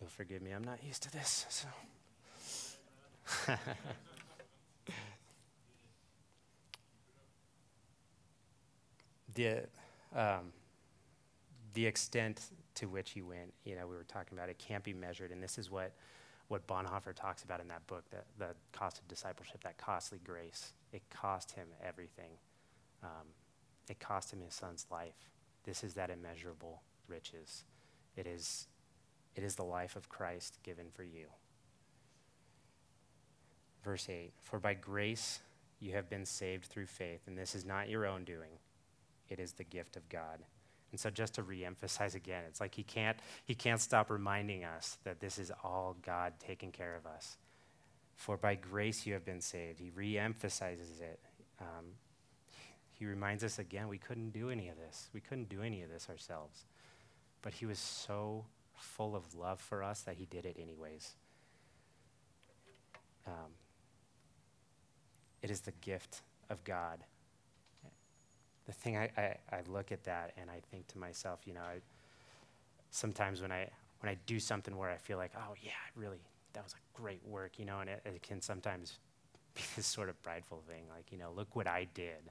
You'll 0.00 0.10
forgive 0.10 0.40
me, 0.40 0.52
I'm 0.52 0.62
not 0.62 0.84
used 0.84 1.02
to 1.02 1.10
this, 1.10 1.46
so. 1.48 1.66
the 9.36 9.62
um, 10.14 10.52
the 11.74 11.86
extent 11.86 12.40
to 12.74 12.86
which 12.88 13.10
he 13.10 13.22
went, 13.22 13.52
you 13.64 13.76
know, 13.76 13.86
we 13.86 13.94
were 13.94 14.04
talking 14.04 14.36
about 14.36 14.48
it 14.48 14.58
can't 14.58 14.82
be 14.82 14.92
measured, 14.92 15.30
and 15.30 15.42
this 15.42 15.58
is 15.58 15.70
what 15.70 15.92
what 16.48 16.66
Bonhoeffer 16.66 17.12
talks 17.14 17.42
about 17.42 17.60
in 17.60 17.66
that 17.68 17.84
book, 17.88 18.04
the, 18.10 18.18
the 18.38 18.54
cost 18.72 18.98
of 18.98 19.08
discipleship, 19.08 19.62
that 19.64 19.76
costly 19.78 20.20
grace. 20.24 20.74
It 20.92 21.02
cost 21.10 21.50
him 21.50 21.66
everything. 21.84 22.30
Um, 23.02 23.26
it 23.90 23.98
cost 23.98 24.32
him 24.32 24.40
his 24.40 24.54
son's 24.54 24.86
life. 24.90 25.28
This 25.64 25.82
is 25.82 25.94
that 25.94 26.08
immeasurable 26.08 26.82
riches. 27.08 27.64
It 28.16 28.28
is, 28.28 28.68
it 29.34 29.42
is 29.42 29.56
the 29.56 29.64
life 29.64 29.96
of 29.96 30.08
Christ 30.08 30.60
given 30.62 30.86
for 30.94 31.02
you. 31.02 31.26
Verse 33.82 34.08
8 34.08 34.32
For 34.40 34.60
by 34.60 34.74
grace 34.74 35.40
you 35.80 35.92
have 35.92 36.08
been 36.08 36.24
saved 36.24 36.66
through 36.66 36.86
faith, 36.86 37.22
and 37.26 37.36
this 37.36 37.56
is 37.56 37.64
not 37.64 37.88
your 37.88 38.06
own 38.06 38.22
doing 38.22 38.58
it 39.28 39.38
is 39.38 39.52
the 39.52 39.64
gift 39.64 39.96
of 39.96 40.08
God. 40.08 40.40
And 40.90 41.00
so 41.00 41.10
just 41.10 41.34
to 41.34 41.42
reemphasize 41.42 42.14
again, 42.14 42.44
it's 42.46 42.60
like 42.60 42.74
he 42.74 42.82
can't, 42.82 43.18
he 43.44 43.54
can't 43.54 43.80
stop 43.80 44.10
reminding 44.10 44.64
us 44.64 44.98
that 45.04 45.20
this 45.20 45.38
is 45.38 45.50
all 45.62 45.96
God 46.02 46.34
taking 46.38 46.72
care 46.72 46.96
of 46.96 47.06
us. 47.06 47.36
For 48.14 48.36
by 48.36 48.54
grace 48.54 49.04
you 49.04 49.12
have 49.14 49.24
been 49.24 49.40
saved. 49.40 49.78
He 49.78 49.90
reemphasizes 49.90 51.00
it. 51.00 51.20
Um, 51.60 51.84
he 52.92 53.04
reminds 53.04 53.44
us 53.44 53.58
again 53.58 53.88
we 53.88 53.98
couldn't 53.98 54.30
do 54.30 54.50
any 54.50 54.68
of 54.68 54.76
this. 54.76 55.10
We 55.12 55.20
couldn't 55.20 55.48
do 55.48 55.60
any 55.62 55.82
of 55.82 55.90
this 55.90 56.08
ourselves. 56.08 56.64
But 57.42 57.54
he 57.54 57.66
was 57.66 57.78
so 57.78 58.46
full 58.74 59.14
of 59.14 59.34
love 59.34 59.60
for 59.60 59.82
us 59.82 60.02
that 60.02 60.16
he 60.16 60.26
did 60.26 60.46
it 60.46 60.56
anyways. 60.58 61.14
Um, 63.26 63.52
it 65.42 65.50
is 65.50 65.60
the 65.60 65.72
gift 65.82 66.22
of 66.48 66.64
God 66.64 67.00
the 68.66 68.72
thing 68.72 68.96
I, 68.96 69.10
I, 69.16 69.36
I, 69.52 69.60
look 69.68 69.92
at 69.92 70.04
that 70.04 70.32
and 70.36 70.50
I 70.50 70.60
think 70.70 70.88
to 70.88 70.98
myself, 70.98 71.40
you 71.44 71.54
know, 71.54 71.60
I, 71.60 71.78
sometimes 72.90 73.40
when 73.40 73.52
I 73.52 73.70
when 74.00 74.10
I 74.10 74.16
do 74.26 74.38
something 74.38 74.76
where 74.76 74.90
I 74.90 74.96
feel 74.96 75.18
like, 75.18 75.32
oh 75.36 75.54
yeah, 75.62 75.70
really, 75.94 76.20
that 76.52 76.64
was 76.64 76.74
a 76.74 77.00
great 77.00 77.24
work, 77.26 77.58
you 77.58 77.64
know, 77.64 77.80
and 77.80 77.88
it, 77.88 78.02
it 78.04 78.22
can 78.22 78.40
sometimes 78.40 78.98
be 79.54 79.62
this 79.76 79.86
sort 79.86 80.08
of 80.08 80.20
prideful 80.22 80.62
thing, 80.68 80.84
like, 80.94 81.10
you 81.10 81.18
know, 81.18 81.30
look 81.34 81.56
what 81.56 81.66
I 81.66 81.86
did. 81.94 82.30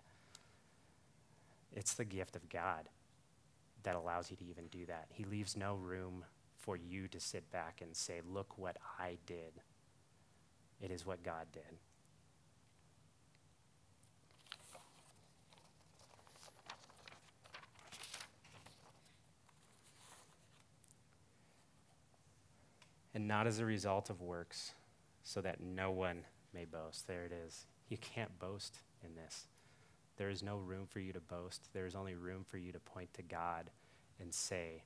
It's 1.74 1.94
the 1.94 2.06
gift 2.06 2.36
of 2.36 2.48
God 2.50 2.88
that 3.84 3.96
allows 3.96 4.30
you 4.30 4.38
to 4.38 4.46
even 4.46 4.68
do 4.68 4.86
that. 4.86 5.08
He 5.10 5.24
leaves 5.24 5.56
no 5.56 5.76
room 5.76 6.26
for 6.60 6.76
you 6.76 7.08
to 7.10 7.20
sit 7.20 7.50
back 7.52 7.82
and 7.82 7.96
say, 7.96 8.22
Look 8.28 8.58
what 8.58 8.78
I 9.00 9.18
did. 9.26 9.54
It 10.82 10.92
is 10.92 11.06
what 11.06 11.24
God 11.24 11.46
did. 11.54 11.80
And 23.16 23.28
not 23.28 23.48
as 23.48 23.60
a 23.60 23.66
result 23.66 24.12
of 24.12 24.22
works, 24.22 24.74
so 25.24 25.42
that 25.42 25.60
no 25.62 25.90
one 25.90 26.26
may 26.54 26.66
boast. 26.66 27.08
There 27.08 27.24
it 27.24 27.32
is. 27.32 27.66
You 27.90 27.98
can't 27.98 28.38
boast 28.38 28.80
in 29.04 29.16
this. 29.16 29.48
There 30.18 30.30
is 30.30 30.44
no 30.44 30.58
room 30.58 30.86
for 30.86 31.00
you 31.00 31.14
to 31.14 31.20
boast. 31.20 31.70
There 31.74 31.86
is 31.86 31.96
only 31.96 32.16
room 32.16 32.44
for 32.46 32.58
you 32.58 32.72
to 32.72 32.80
point 32.80 33.14
to 33.16 33.24
God 33.24 33.72
and 34.20 34.34
say, 34.34 34.84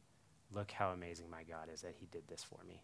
Look 0.52 0.72
how 0.72 0.90
amazing 0.90 1.30
my 1.30 1.44
God 1.44 1.70
is 1.72 1.82
that 1.82 1.96
He 2.00 2.08
did 2.08 2.28
this 2.28 2.44
for 2.44 2.64
me. 2.68 2.82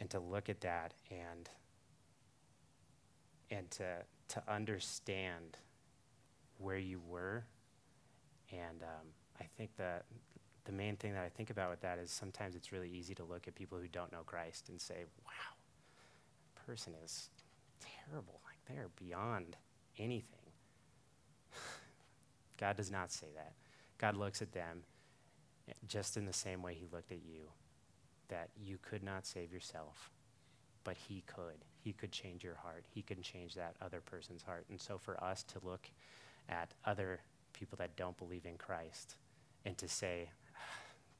And 0.00 0.10
to 0.10 0.18
look 0.18 0.48
at 0.48 0.60
that 0.62 0.94
and 1.10 1.48
and 3.50 3.70
to 3.72 3.96
to 4.28 4.42
understand 4.48 5.58
where 6.58 6.78
you 6.78 7.00
were. 7.06 7.44
And 8.52 8.82
um, 8.82 9.06
I 9.40 9.44
think 9.56 9.70
that 9.76 10.04
the 10.70 10.76
main 10.76 10.94
thing 10.96 11.14
that 11.14 11.24
I 11.24 11.28
think 11.28 11.50
about 11.50 11.68
with 11.68 11.80
that 11.80 11.98
is 11.98 12.12
sometimes 12.12 12.54
it's 12.54 12.70
really 12.70 12.88
easy 12.88 13.12
to 13.16 13.24
look 13.24 13.48
at 13.48 13.56
people 13.56 13.76
who 13.78 13.88
don't 13.88 14.12
know 14.12 14.22
Christ 14.24 14.68
and 14.68 14.80
say, 14.80 15.04
"Wow, 15.24 15.56
that 16.54 16.64
person 16.64 16.94
is 17.04 17.28
terrible. 17.80 18.40
Like 18.44 18.64
they 18.66 18.80
are 18.80 18.90
beyond 18.94 19.56
anything." 19.98 20.52
God 22.56 22.76
does 22.76 22.90
not 22.90 23.10
say 23.10 23.26
that. 23.34 23.54
God 23.98 24.16
looks 24.16 24.42
at 24.42 24.52
them 24.52 24.84
just 25.88 26.16
in 26.16 26.24
the 26.24 26.32
same 26.32 26.62
way 26.62 26.74
he 26.74 26.86
looked 26.92 27.10
at 27.10 27.24
you, 27.24 27.50
that 28.28 28.50
you 28.56 28.78
could 28.80 29.02
not 29.02 29.26
save 29.26 29.52
yourself, 29.52 30.12
but 30.84 30.96
he 30.96 31.24
could. 31.26 31.64
He 31.80 31.92
could 31.92 32.12
change 32.12 32.44
your 32.44 32.54
heart. 32.54 32.84
He 32.88 33.02
can 33.02 33.22
change 33.22 33.54
that 33.54 33.74
other 33.82 34.00
person's 34.00 34.42
heart. 34.44 34.66
And 34.70 34.80
so 34.80 34.98
for 34.98 35.22
us 35.22 35.42
to 35.44 35.58
look 35.64 35.90
at 36.48 36.74
other 36.84 37.22
people 37.54 37.76
that 37.78 37.96
don't 37.96 38.16
believe 38.16 38.46
in 38.46 38.56
Christ 38.56 39.16
and 39.64 39.76
to 39.78 39.88
say, 39.88 40.30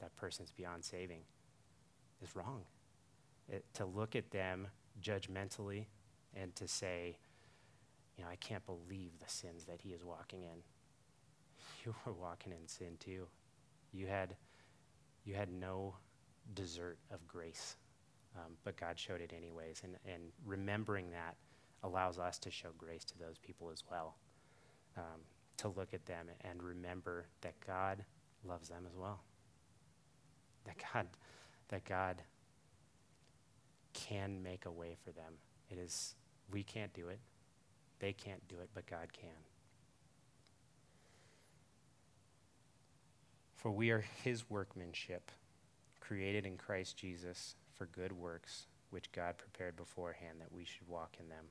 that 0.01 0.15
person's 0.17 0.51
beyond 0.51 0.85
saving 0.85 1.21
is 2.23 2.35
wrong. 2.35 2.63
It, 3.49 3.65
to 3.75 3.85
look 3.85 4.15
at 4.17 4.31
them 4.31 4.69
judgmentally 5.03 5.87
and 6.35 6.55
to 6.57 6.69
say, 6.69 7.17
you 8.17 8.25
know, 8.25 8.31
I 8.31 8.37
can't 8.37 8.65
believe 8.67 9.13
the 9.19 9.29
sins 9.29 9.65
that 9.65 9.81
he 9.81 9.91
is 9.91 10.05
walking 10.05 10.43
in. 10.43 10.49
You 11.87 11.95
were 12.05 12.13
walking 12.13 12.53
in 12.53 12.69
sin 12.69 12.99
too. 12.99 13.27
You 13.91 14.07
had, 14.07 14.37
you 15.25 15.33
had 15.33 15.51
no 15.51 15.95
desert 16.53 16.99
of 17.11 17.27
grace, 17.27 17.77
um, 18.37 18.53
but 18.65 18.77
God 18.77 18.99
showed 18.99 19.23
it 19.23 19.33
anyways. 19.35 19.81
And, 19.83 19.97
and 20.05 20.25
remembering 20.45 21.11
that 21.13 21.37
allows 21.83 22.19
us 22.19 22.39
to 22.41 22.51
show 22.51 22.69
grace 22.77 23.05
to 23.07 23.19
those 23.19 23.39
people 23.39 23.71
as 23.71 23.83
well. 23.91 24.17
Um, 24.99 25.23
to 25.61 25.69
look 25.69 25.93
at 25.93 26.05
them 26.07 26.27
and 26.43 26.63
remember 26.63 27.27
that 27.43 27.55
God 27.67 28.05
loves 28.45 28.69
them 28.69 28.85
as 28.87 28.97
well. 28.97 29.21
That 30.65 30.77
God, 30.93 31.07
that 31.69 31.85
God 31.85 32.23
can 33.93 34.43
make 34.43 34.67
a 34.67 34.71
way 34.71 34.97
for 35.05 35.11
them. 35.13 35.35
It 35.71 35.79
is, 35.79 36.15
we 36.53 36.63
can't 36.63 36.93
do 36.93 37.09
it. 37.09 37.19
They 37.99 38.13
can't 38.13 38.47
do 38.49 38.57
it, 38.61 38.69
but 38.75 38.87
God 38.87 39.13
can. 39.13 39.31
For 43.57 43.71
we 43.71 43.91
are 43.91 44.05
his 44.25 44.49
workmanship, 44.49 45.31
created 46.01 46.47
in 46.47 46.57
Christ 46.57 46.97
Jesus 46.97 47.57
for 47.75 47.87
good 47.87 48.13
works, 48.13 48.67
which 48.89 49.13
God 49.13 49.37
prepared 49.37 49.77
beforehand 49.77 50.39
that 50.41 50.51
we 50.51 50.65
should 50.65 50.89
walk 50.89 51.17
in 51.21 51.29
them. 51.29 51.45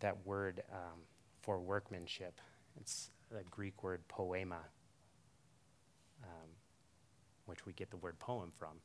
That 0.00 0.26
word 0.26 0.62
um, 0.72 1.00
for 1.40 1.60
workmanship, 1.60 2.40
it's 2.80 3.10
the 3.30 3.42
Greek 3.48 3.82
word 3.82 4.00
poema, 4.08 4.60
we 7.68 7.74
get 7.74 7.90
the 7.90 7.96
word 7.98 8.18
poem 8.18 8.50
from. 8.58 8.80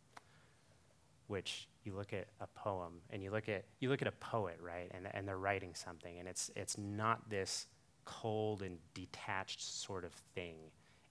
Which 1.27 1.67
you 1.83 1.95
look 1.95 2.13
at 2.13 2.27
a 2.39 2.47
poem 2.47 3.01
and 3.09 3.23
you 3.23 3.31
look 3.31 3.49
at 3.49 3.63
you 3.79 3.89
look 3.89 4.01
at 4.01 4.07
a 4.07 4.13
poet, 4.13 4.59
right? 4.61 4.91
And 4.93 5.07
and 5.13 5.27
they're 5.27 5.37
writing 5.37 5.73
something, 5.73 6.19
and 6.19 6.27
it's 6.27 6.51
it's 6.55 6.77
not 6.77 7.29
this 7.29 7.67
cold 8.05 8.61
and 8.61 8.77
detached 8.93 9.61
sort 9.61 10.03
of 10.03 10.11
thing. 10.35 10.57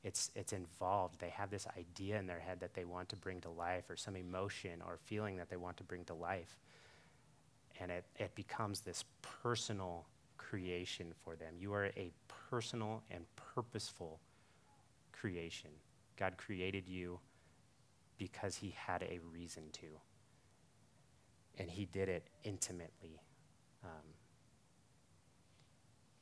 It's, 0.05 0.31
it's 0.35 0.53
involved. 0.53 1.21
They 1.21 1.29
have 1.31 1.51
this 1.51 1.67
idea 1.79 2.19
in 2.19 2.27
their 2.27 2.41
head 2.41 2.59
that 2.61 2.75
they 2.75 2.85
want 2.85 3.09
to 3.11 3.17
bring 3.17 3.41
to 3.43 3.51
life, 3.51 3.89
or 3.89 3.97
some 3.97 4.17
emotion 4.17 4.83
or 4.85 4.99
feeling 5.05 5.37
that 5.37 5.49
they 5.49 5.57
want 5.57 5.77
to 5.77 5.85
bring 5.85 6.05
to 6.07 6.15
life. 6.15 6.59
And 7.81 7.91
it, 7.91 8.05
it 8.19 8.35
becomes 8.35 8.81
this 8.81 9.05
personal 9.43 10.07
creation 10.39 11.13
for 11.25 11.37
them. 11.37 11.55
You 11.59 11.73
are 11.73 11.87
a 11.97 12.11
personal 12.51 13.03
and 13.11 13.25
purposeful 13.37 14.19
creation. 15.13 15.71
God 16.17 16.37
created 16.37 16.89
you 16.89 17.21
because 18.23 18.55
He 18.55 18.73
had 18.77 19.03
a 19.03 19.19
reason 19.33 19.65
to. 19.73 19.87
And 21.59 21.69
He 21.69 21.87
did 21.87 22.09
it 22.09 22.29
intimately. 22.45 23.21
Um, 23.83 24.15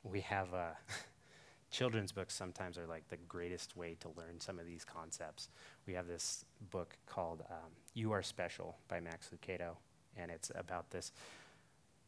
we 0.03 0.21
have 0.21 0.51
uh, 0.51 0.71
children's 1.71 2.11
books 2.11 2.33
sometimes 2.33 2.79
are 2.79 2.87
like 2.87 3.07
the 3.09 3.17
greatest 3.27 3.77
way 3.77 3.95
to 3.99 4.09
learn 4.17 4.39
some 4.39 4.57
of 4.57 4.65
these 4.65 4.83
concepts. 4.83 5.49
We 5.85 5.93
have 5.93 6.07
this 6.07 6.43
book 6.71 6.97
called 7.05 7.43
um, 7.51 7.71
You 7.93 8.11
Are 8.13 8.23
Special 8.23 8.77
by 8.87 8.99
Max 8.99 9.29
Lucado, 9.29 9.75
and 10.17 10.31
it's 10.31 10.51
about 10.55 10.89
this 10.89 11.11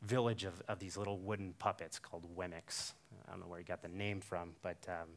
village 0.02 0.44
of, 0.44 0.60
of 0.68 0.80
these 0.80 0.98
little 0.98 1.20
wooden 1.20 1.54
puppets 1.60 2.00
called 2.00 2.26
Wemmicks. 2.36 2.94
I 3.28 3.32
don't 3.32 3.42
know 3.42 3.48
where 3.48 3.60
he 3.60 3.64
got 3.64 3.84
the 3.84 3.90
name 3.90 4.22
from, 4.22 4.54
but 4.64 4.84
um, 4.90 5.10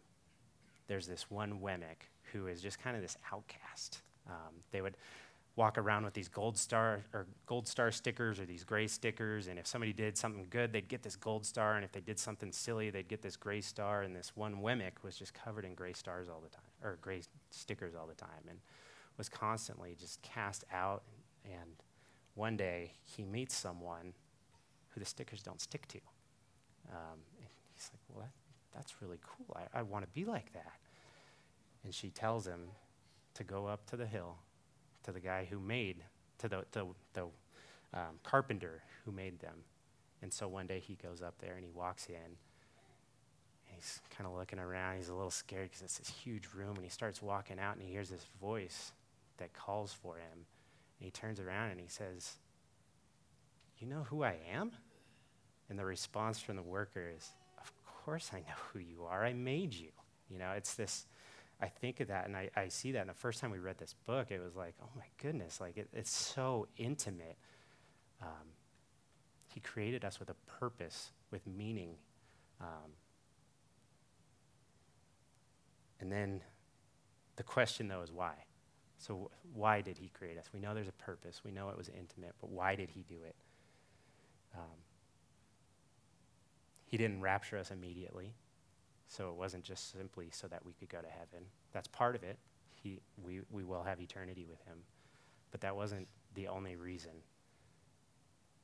there's 0.86 1.06
this 1.06 1.30
one 1.30 1.60
Wemmick 1.60 2.10
who 2.32 2.46
is 2.46 2.60
just 2.60 2.78
kind 2.78 2.94
of 2.94 3.00
this 3.00 3.16
outcast. 3.32 4.02
Um, 4.28 4.54
they 4.72 4.80
would 4.80 4.96
walk 5.54 5.78
around 5.78 6.04
with 6.04 6.12
these 6.12 6.28
gold 6.28 6.58
star 6.58 7.04
or 7.14 7.26
gold 7.46 7.66
star 7.66 7.90
stickers 7.90 8.38
or 8.38 8.44
these 8.44 8.62
gray 8.62 8.86
stickers 8.86 9.46
and 9.46 9.58
if 9.58 9.66
somebody 9.66 9.90
did 9.90 10.16
something 10.16 10.46
good 10.50 10.70
they'd 10.70 10.86
get 10.86 11.02
this 11.02 11.16
gold 11.16 11.46
star 11.46 11.76
and 11.76 11.84
if 11.84 11.90
they 11.92 12.00
did 12.00 12.18
something 12.18 12.52
silly 12.52 12.90
they'd 12.90 13.08
get 13.08 13.22
this 13.22 13.36
gray 13.36 13.62
star 13.62 14.02
and 14.02 14.14
this 14.14 14.32
one 14.34 14.56
wemmick 14.56 15.02
was 15.02 15.16
just 15.16 15.32
covered 15.32 15.64
in 15.64 15.74
gray 15.74 15.94
stars 15.94 16.28
all 16.28 16.42
the 16.42 16.50
time 16.50 16.60
or 16.82 16.98
gray 17.00 17.22
stickers 17.50 17.94
all 17.94 18.06
the 18.06 18.14
time 18.14 18.44
and 18.50 18.58
was 19.16 19.30
constantly 19.30 19.96
just 19.98 20.20
cast 20.20 20.62
out 20.70 21.02
and 21.44 21.82
one 22.34 22.56
day 22.56 22.92
he 23.02 23.24
meets 23.24 23.54
someone 23.54 24.12
who 24.90 25.00
the 25.00 25.06
stickers 25.06 25.42
don't 25.42 25.60
stick 25.60 25.88
to. 25.88 25.98
Um, 26.90 27.18
and 27.38 27.48
he's 27.74 27.90
like 27.92 28.00
well 28.08 28.24
that, 28.24 28.32
that's 28.74 29.02
really 29.02 29.18
cool. 29.26 29.56
I, 29.56 29.80
I 29.80 29.82
want 29.82 30.04
to 30.04 30.10
be 30.10 30.24
like 30.24 30.52
that. 30.52 30.78
And 31.82 31.94
she 31.94 32.10
tells 32.10 32.46
him 32.46 32.68
to 33.36 33.44
go 33.44 33.66
up 33.66 33.86
to 33.90 33.96
the 33.96 34.06
hill 34.06 34.36
to 35.06 35.12
the 35.12 35.20
guy 35.20 35.46
who 35.48 35.58
made, 35.58 36.02
to 36.38 36.48
the, 36.48 36.64
the, 36.72 36.84
the 37.14 37.22
um, 37.94 38.18
carpenter 38.24 38.82
who 39.04 39.12
made 39.12 39.38
them. 39.40 39.54
And 40.20 40.32
so 40.32 40.48
one 40.48 40.66
day 40.66 40.80
he 40.80 40.94
goes 40.94 41.22
up 41.22 41.34
there 41.38 41.54
and 41.54 41.64
he 41.64 41.70
walks 41.70 42.06
in. 42.06 42.36
he's 43.66 44.00
kind 44.16 44.26
of 44.28 44.36
looking 44.36 44.58
around. 44.58 44.96
He's 44.96 45.08
a 45.08 45.14
little 45.14 45.30
scared 45.30 45.70
because 45.70 45.82
it's 45.82 45.98
this 45.98 46.08
huge 46.08 46.48
room. 46.54 46.74
And 46.74 46.82
he 46.82 46.90
starts 46.90 47.22
walking 47.22 47.58
out 47.60 47.76
and 47.76 47.82
he 47.84 47.92
hears 47.92 48.10
this 48.10 48.26
voice 48.40 48.92
that 49.38 49.52
calls 49.52 49.92
for 49.92 50.16
him. 50.16 50.46
And 50.98 51.04
he 51.04 51.10
turns 51.10 51.38
around 51.38 51.70
and 51.70 51.80
he 51.80 51.88
says, 51.88 52.32
You 53.78 53.86
know 53.86 54.04
who 54.10 54.24
I 54.24 54.36
am? 54.52 54.72
And 55.70 55.78
the 55.78 55.84
response 55.84 56.40
from 56.40 56.56
the 56.56 56.62
worker 56.62 57.12
is, 57.16 57.30
Of 57.60 57.72
course 58.04 58.30
I 58.34 58.38
know 58.38 58.56
who 58.72 58.80
you 58.80 59.04
are. 59.08 59.24
I 59.24 59.34
made 59.34 59.72
you. 59.72 59.90
You 60.28 60.40
know, 60.40 60.50
it's 60.56 60.74
this 60.74 61.06
I 61.60 61.66
think 61.68 62.00
of 62.00 62.08
that 62.08 62.26
and 62.26 62.36
I, 62.36 62.50
I 62.54 62.68
see 62.68 62.92
that. 62.92 63.00
And 63.00 63.10
the 63.10 63.14
first 63.14 63.40
time 63.40 63.50
we 63.50 63.58
read 63.58 63.78
this 63.78 63.94
book, 64.06 64.30
it 64.30 64.42
was 64.42 64.54
like, 64.56 64.74
oh 64.82 64.90
my 64.96 65.06
goodness, 65.22 65.60
like 65.60 65.76
it, 65.76 65.88
it's 65.92 66.10
so 66.10 66.66
intimate. 66.76 67.36
Um, 68.22 68.52
he 69.54 69.60
created 69.60 70.04
us 70.04 70.20
with 70.20 70.28
a 70.28 70.34
purpose, 70.46 71.12
with 71.30 71.46
meaning. 71.46 71.94
Um, 72.60 72.92
and 75.98 76.12
then 76.12 76.42
the 77.36 77.42
question, 77.42 77.88
though, 77.88 78.02
is 78.02 78.12
why? 78.12 78.34
So, 78.98 79.30
why 79.54 79.80
did 79.82 79.98
he 79.98 80.08
create 80.08 80.38
us? 80.38 80.50
We 80.52 80.60
know 80.60 80.74
there's 80.74 80.88
a 80.88 80.92
purpose. 80.92 81.42
We 81.44 81.52
know 81.52 81.68
it 81.68 81.76
was 81.76 81.88
intimate, 81.88 82.34
but 82.40 82.50
why 82.50 82.74
did 82.74 82.90
he 82.90 83.02
do 83.08 83.16
it? 83.26 83.34
Um, 84.54 84.78
he 86.86 86.96
didn't 86.96 87.20
rapture 87.20 87.58
us 87.58 87.70
immediately. 87.70 88.32
So 89.08 89.28
it 89.28 89.36
wasn't 89.36 89.64
just 89.64 89.92
simply 89.92 90.28
so 90.30 90.46
that 90.48 90.64
we 90.64 90.72
could 90.72 90.88
go 90.88 91.00
to 91.00 91.08
heaven. 91.08 91.46
That's 91.72 91.88
part 91.88 92.16
of 92.16 92.22
it. 92.22 92.38
He, 92.74 93.00
we, 93.22 93.40
we 93.50 93.64
will 93.64 93.82
have 93.82 94.00
eternity 94.00 94.46
with 94.48 94.60
him. 94.66 94.78
But 95.50 95.60
that 95.60 95.76
wasn't 95.76 96.08
the 96.34 96.48
only 96.48 96.76
reason. 96.76 97.12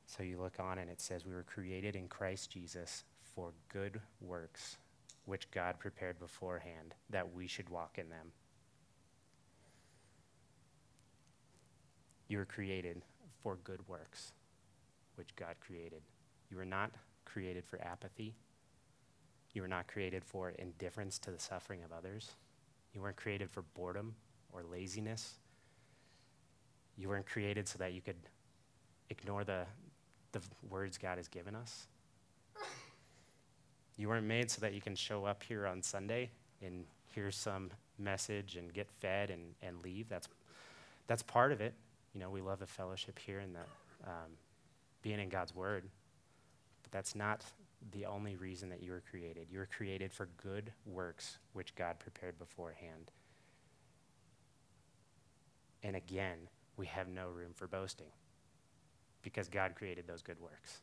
So 0.05 0.21
you 0.21 0.39
look 0.39 0.59
on 0.59 0.77
and 0.77 0.89
it 0.89 1.01
says, 1.01 1.25
We 1.25 1.33
were 1.33 1.43
created 1.43 1.95
in 1.95 2.07
Christ 2.07 2.51
Jesus 2.51 3.03
for 3.35 3.53
good 3.69 3.99
works 4.21 4.77
which 5.25 5.49
God 5.51 5.79
prepared 5.79 6.19
beforehand 6.19 6.95
that 7.09 7.33
we 7.33 7.47
should 7.47 7.69
walk 7.69 7.97
in 7.97 8.09
them. 8.09 8.31
You 12.27 12.37
were 12.37 12.45
created 12.45 13.01
for 13.41 13.57
good 13.63 13.87
works 13.87 14.33
which 15.15 15.35
God 15.35 15.55
created. 15.65 16.01
You 16.49 16.57
were 16.57 16.65
not 16.65 16.91
created 17.25 17.63
for 17.65 17.81
apathy. 17.81 18.35
You 19.53 19.61
were 19.61 19.67
not 19.67 19.87
created 19.87 20.25
for 20.25 20.49
indifference 20.49 21.19
to 21.19 21.31
the 21.31 21.39
suffering 21.39 21.83
of 21.83 21.91
others. 21.91 22.31
You 22.93 23.01
weren't 23.01 23.15
created 23.15 23.49
for 23.49 23.63
boredom 23.75 24.15
or 24.51 24.63
laziness. 24.63 25.35
You 26.97 27.09
weren't 27.09 27.25
created 27.25 27.67
so 27.67 27.77
that 27.79 27.93
you 27.93 28.01
could 28.01 28.17
ignore 29.09 29.43
the, 29.43 29.65
the 30.31 30.41
words 30.69 30.97
God 30.97 31.17
has 31.17 31.27
given 31.27 31.55
us. 31.55 31.87
You 33.97 34.09
weren't 34.09 34.25
made 34.25 34.49
so 34.49 34.59
that 34.61 34.73
you 34.73 34.81
can 34.81 34.95
show 34.95 35.25
up 35.25 35.43
here 35.43 35.67
on 35.67 35.81
Sunday 35.81 36.31
and 36.63 36.85
hear 37.13 37.29
some 37.29 37.69
message 37.99 38.55
and 38.55 38.73
get 38.73 38.89
fed 38.89 39.29
and, 39.29 39.53
and 39.61 39.83
leave. 39.83 40.09
That's, 40.09 40.27
that's 41.07 41.21
part 41.21 41.51
of 41.51 41.61
it. 41.61 41.73
You 42.13 42.19
know, 42.19 42.29
we 42.29 42.41
love 42.41 42.59
the 42.59 42.67
fellowship 42.67 43.19
here 43.19 43.39
and 43.39 43.55
the 43.55 44.09
um, 44.09 44.31
being 45.01 45.19
in 45.19 45.29
God's 45.29 45.53
Word. 45.53 45.83
But 46.81 46.91
that's 46.91 47.15
not 47.15 47.43
the 47.91 48.05
only 48.05 48.35
reason 48.35 48.69
that 48.69 48.81
you 48.81 48.91
were 48.91 49.03
created. 49.09 49.47
You 49.51 49.59
were 49.59 49.69
created 49.75 50.13
for 50.13 50.29
good 50.41 50.71
works 50.85 51.37
which 51.53 51.75
God 51.75 51.99
prepared 51.99 52.37
beforehand. 52.39 53.11
And 55.83 55.95
again, 55.95 56.37
we 56.77 56.85
have 56.87 57.07
no 57.07 57.27
room 57.27 57.51
for 57.53 57.67
boasting 57.67 58.11
because 59.21 59.47
God 59.49 59.73
created 59.75 60.07
those 60.07 60.21
good 60.21 60.39
works. 60.39 60.81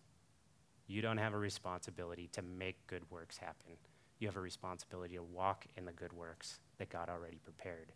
You 0.87 1.03
don't 1.03 1.19
have 1.19 1.35
a 1.35 1.39
responsibility 1.39 2.29
to 2.33 2.43
make 2.43 2.87
good 2.87 3.03
works 3.11 3.39
happen. 3.39 3.77
You 4.19 4.29
have 4.29 4.37
a 4.37 4.41
responsibility 4.41 5.15
to 5.17 5.23
walk 5.23 5.67
in 5.77 5.85
the 5.85 5.93
good 5.93 6.13
works 6.13 6.61
that 6.79 6.91
God 6.91 7.09
already 7.09 7.39
prepared. 7.43 7.93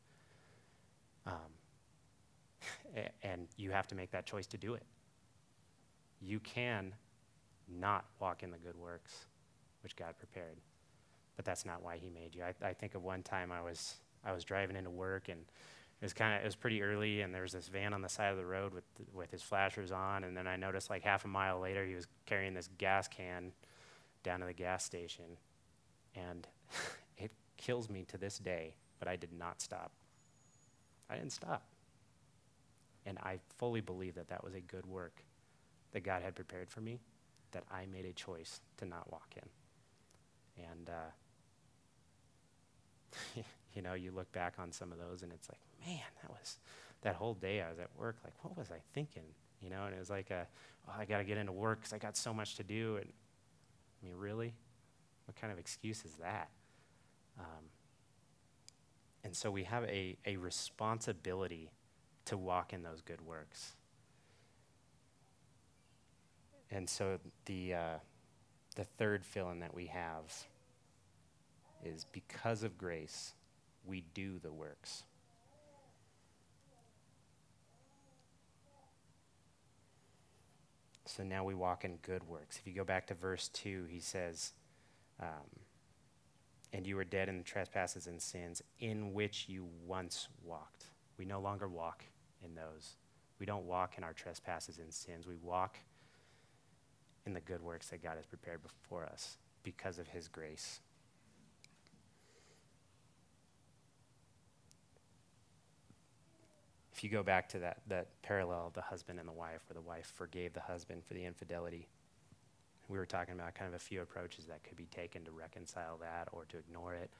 Um, 1.26 1.34
and 3.22 3.48
you 3.56 3.70
have 3.70 3.86
to 3.88 3.94
make 3.94 4.10
that 4.12 4.26
choice 4.26 4.46
to 4.48 4.58
do 4.58 4.74
it. 4.74 4.84
You 6.20 6.40
can 6.40 6.94
not 7.68 8.04
walk 8.20 8.42
in 8.42 8.50
the 8.50 8.58
good 8.58 8.76
works 8.76 9.26
which 9.82 9.96
God 9.96 10.14
prepared, 10.18 10.56
but 11.36 11.44
that's 11.44 11.66
not 11.66 11.82
why 11.82 11.98
He 11.98 12.08
made 12.08 12.34
you. 12.34 12.42
I, 12.42 12.68
I 12.68 12.72
think 12.72 12.94
of 12.94 13.04
one 13.04 13.22
time 13.22 13.52
I 13.52 13.62
was 13.62 13.96
I 14.24 14.32
was 14.32 14.44
driving 14.44 14.76
into 14.76 14.90
work 14.90 15.28
and 15.28 15.40
it 15.40 16.04
was 16.04 16.14
kind 16.14 16.34
of 16.34 16.42
it 16.42 16.44
was 16.44 16.56
pretty 16.56 16.82
early 16.82 17.20
and 17.20 17.34
there 17.34 17.42
was 17.42 17.52
this 17.52 17.68
van 17.68 17.92
on 17.92 18.00
the 18.00 18.08
side 18.08 18.30
of 18.30 18.38
the 18.38 18.46
road 18.46 18.72
with 18.72 18.84
with 19.12 19.30
his 19.30 19.42
flashers 19.42 19.92
on. 19.92 20.24
And 20.24 20.36
then 20.36 20.46
I 20.46 20.56
noticed 20.56 20.90
like 20.90 21.02
half 21.02 21.24
a 21.24 21.28
mile 21.28 21.60
later 21.60 21.84
he 21.84 21.94
was 21.94 22.06
carrying 22.26 22.54
this 22.54 22.68
gas 22.78 23.06
can 23.08 23.52
down 24.22 24.40
to 24.40 24.46
the 24.46 24.54
gas 24.54 24.84
station. 24.84 25.36
And 26.16 26.46
it 27.18 27.30
kills 27.56 27.90
me 27.90 28.04
to 28.08 28.16
this 28.16 28.38
day 28.38 28.74
but 28.98 29.08
I 29.08 29.16
did 29.16 29.32
not 29.38 29.60
stop. 29.60 29.92
I 31.10 31.16
didn't 31.16 31.32
stop. 31.32 31.62
And 33.04 33.18
I 33.18 33.38
fully 33.58 33.82
believe 33.82 34.14
that 34.14 34.28
that 34.28 34.42
was 34.42 34.54
a 34.54 34.60
good 34.60 34.86
work 34.86 35.22
that 35.92 36.04
God 36.04 36.22
had 36.22 36.34
prepared 36.34 36.70
for 36.70 36.80
me 36.80 37.00
that 37.54 37.64
I 37.72 37.86
made 37.86 38.04
a 38.04 38.12
choice 38.12 38.60
to 38.76 38.84
not 38.84 39.10
walk 39.10 39.34
in 39.36 39.48
and 40.56 40.88
uh, 40.88 41.10
you 43.74 43.82
know, 43.82 43.94
you 43.94 44.10
look 44.12 44.30
back 44.32 44.54
on 44.58 44.72
some 44.72 44.92
of 44.92 44.98
those 44.98 45.22
and 45.22 45.32
it's 45.32 45.48
like, 45.48 45.60
man, 45.86 46.04
that 46.22 46.30
was 46.30 46.58
that 47.02 47.14
whole 47.16 47.34
day 47.34 47.60
I 47.60 47.68
was 47.68 47.78
at 47.78 47.90
work. 47.98 48.16
Like, 48.24 48.34
what 48.42 48.56
was 48.56 48.70
I 48.70 48.78
thinking? 48.94 49.24
You 49.60 49.70
know, 49.70 49.84
and 49.84 49.94
it 49.94 49.98
was 49.98 50.10
like, 50.10 50.30
a, 50.30 50.46
oh, 50.88 50.92
I 50.98 51.04
got 51.04 51.18
to 51.18 51.24
get 51.24 51.38
into 51.38 51.52
work 51.52 51.80
because 51.80 51.92
I 51.92 51.98
got 51.98 52.16
so 52.16 52.32
much 52.32 52.56
to 52.56 52.62
do. 52.62 52.96
And 52.96 53.06
I 54.02 54.06
mean, 54.06 54.16
really, 54.16 54.54
what 55.26 55.36
kind 55.36 55.52
of 55.52 55.58
excuse 55.58 56.04
is 56.04 56.12
that? 56.14 56.48
Um, 57.38 57.64
and 59.22 59.34
so 59.34 59.50
we 59.50 59.64
have 59.64 59.84
a, 59.84 60.16
a 60.26 60.36
responsibility 60.36 61.70
to 62.26 62.36
walk 62.36 62.72
in 62.72 62.82
those 62.82 63.00
good 63.00 63.20
works. 63.20 63.74
And 66.74 66.90
so 66.90 67.20
the, 67.46 67.74
uh, 67.74 67.94
the 68.74 68.82
third 68.82 69.24
fill 69.24 69.50
in 69.50 69.60
that 69.60 69.72
we 69.72 69.86
have 69.86 70.34
is 71.84 72.04
because 72.10 72.64
of 72.64 72.76
grace, 72.76 73.32
we 73.86 74.02
do 74.12 74.40
the 74.40 74.52
works. 74.52 75.04
So 81.06 81.22
now 81.22 81.44
we 81.44 81.54
walk 81.54 81.84
in 81.84 81.98
good 81.98 82.26
works. 82.26 82.58
If 82.58 82.66
you 82.66 82.72
go 82.72 82.82
back 82.82 83.06
to 83.06 83.14
verse 83.14 83.46
2, 83.48 83.84
he 83.88 84.00
says, 84.00 84.50
um, 85.20 85.28
And 86.72 86.84
you 86.84 86.96
were 86.96 87.04
dead 87.04 87.28
in 87.28 87.44
trespasses 87.44 88.08
and 88.08 88.20
sins 88.20 88.62
in 88.80 89.12
which 89.12 89.48
you 89.48 89.68
once 89.86 90.26
walked. 90.42 90.86
We 91.18 91.24
no 91.24 91.38
longer 91.40 91.68
walk 91.68 92.02
in 92.42 92.56
those. 92.56 92.96
We 93.38 93.46
don't 93.46 93.66
walk 93.66 93.96
in 93.96 94.02
our 94.02 94.12
trespasses 94.12 94.78
and 94.78 94.92
sins. 94.92 95.28
We 95.28 95.36
walk 95.36 95.76
in 97.26 97.34
the 97.34 97.40
good 97.40 97.62
works 97.62 97.88
that 97.88 98.02
God 98.02 98.16
has 98.16 98.26
prepared 98.26 98.60
before 98.62 99.04
us 99.04 99.38
because 99.62 99.98
of 99.98 100.08
his 100.08 100.28
grace. 100.28 100.80
if 106.94 107.02
you 107.02 107.10
go 107.10 107.24
back 107.24 107.48
to 107.48 107.58
that, 107.58 107.78
that 107.88 108.06
parallel 108.22 108.68
of 108.68 108.72
the 108.72 108.80
husband 108.80 109.18
and 109.18 109.28
the 109.28 109.32
wife, 109.32 109.62
where 109.68 109.74
the 109.74 109.86
wife 109.86 110.12
forgave 110.14 110.52
the 110.52 110.60
husband 110.60 111.02
for 111.04 111.14
the 111.14 111.24
infidelity, 111.24 111.88
we 112.88 112.98
were 112.98 113.06
talking 113.06 113.34
about 113.34 113.54
kind 113.54 113.66
of 113.68 113.74
a 113.74 113.80
few 113.80 114.00
approaches 114.00 114.44
that 114.46 114.62
could 114.62 114.76
be 114.76 114.86
taken 114.86 115.24
to 115.24 115.32
reconcile 115.32 115.96
that 116.00 116.28
or 116.30 116.44
to 116.44 116.56
ignore 116.56 116.94
it. 116.94 117.10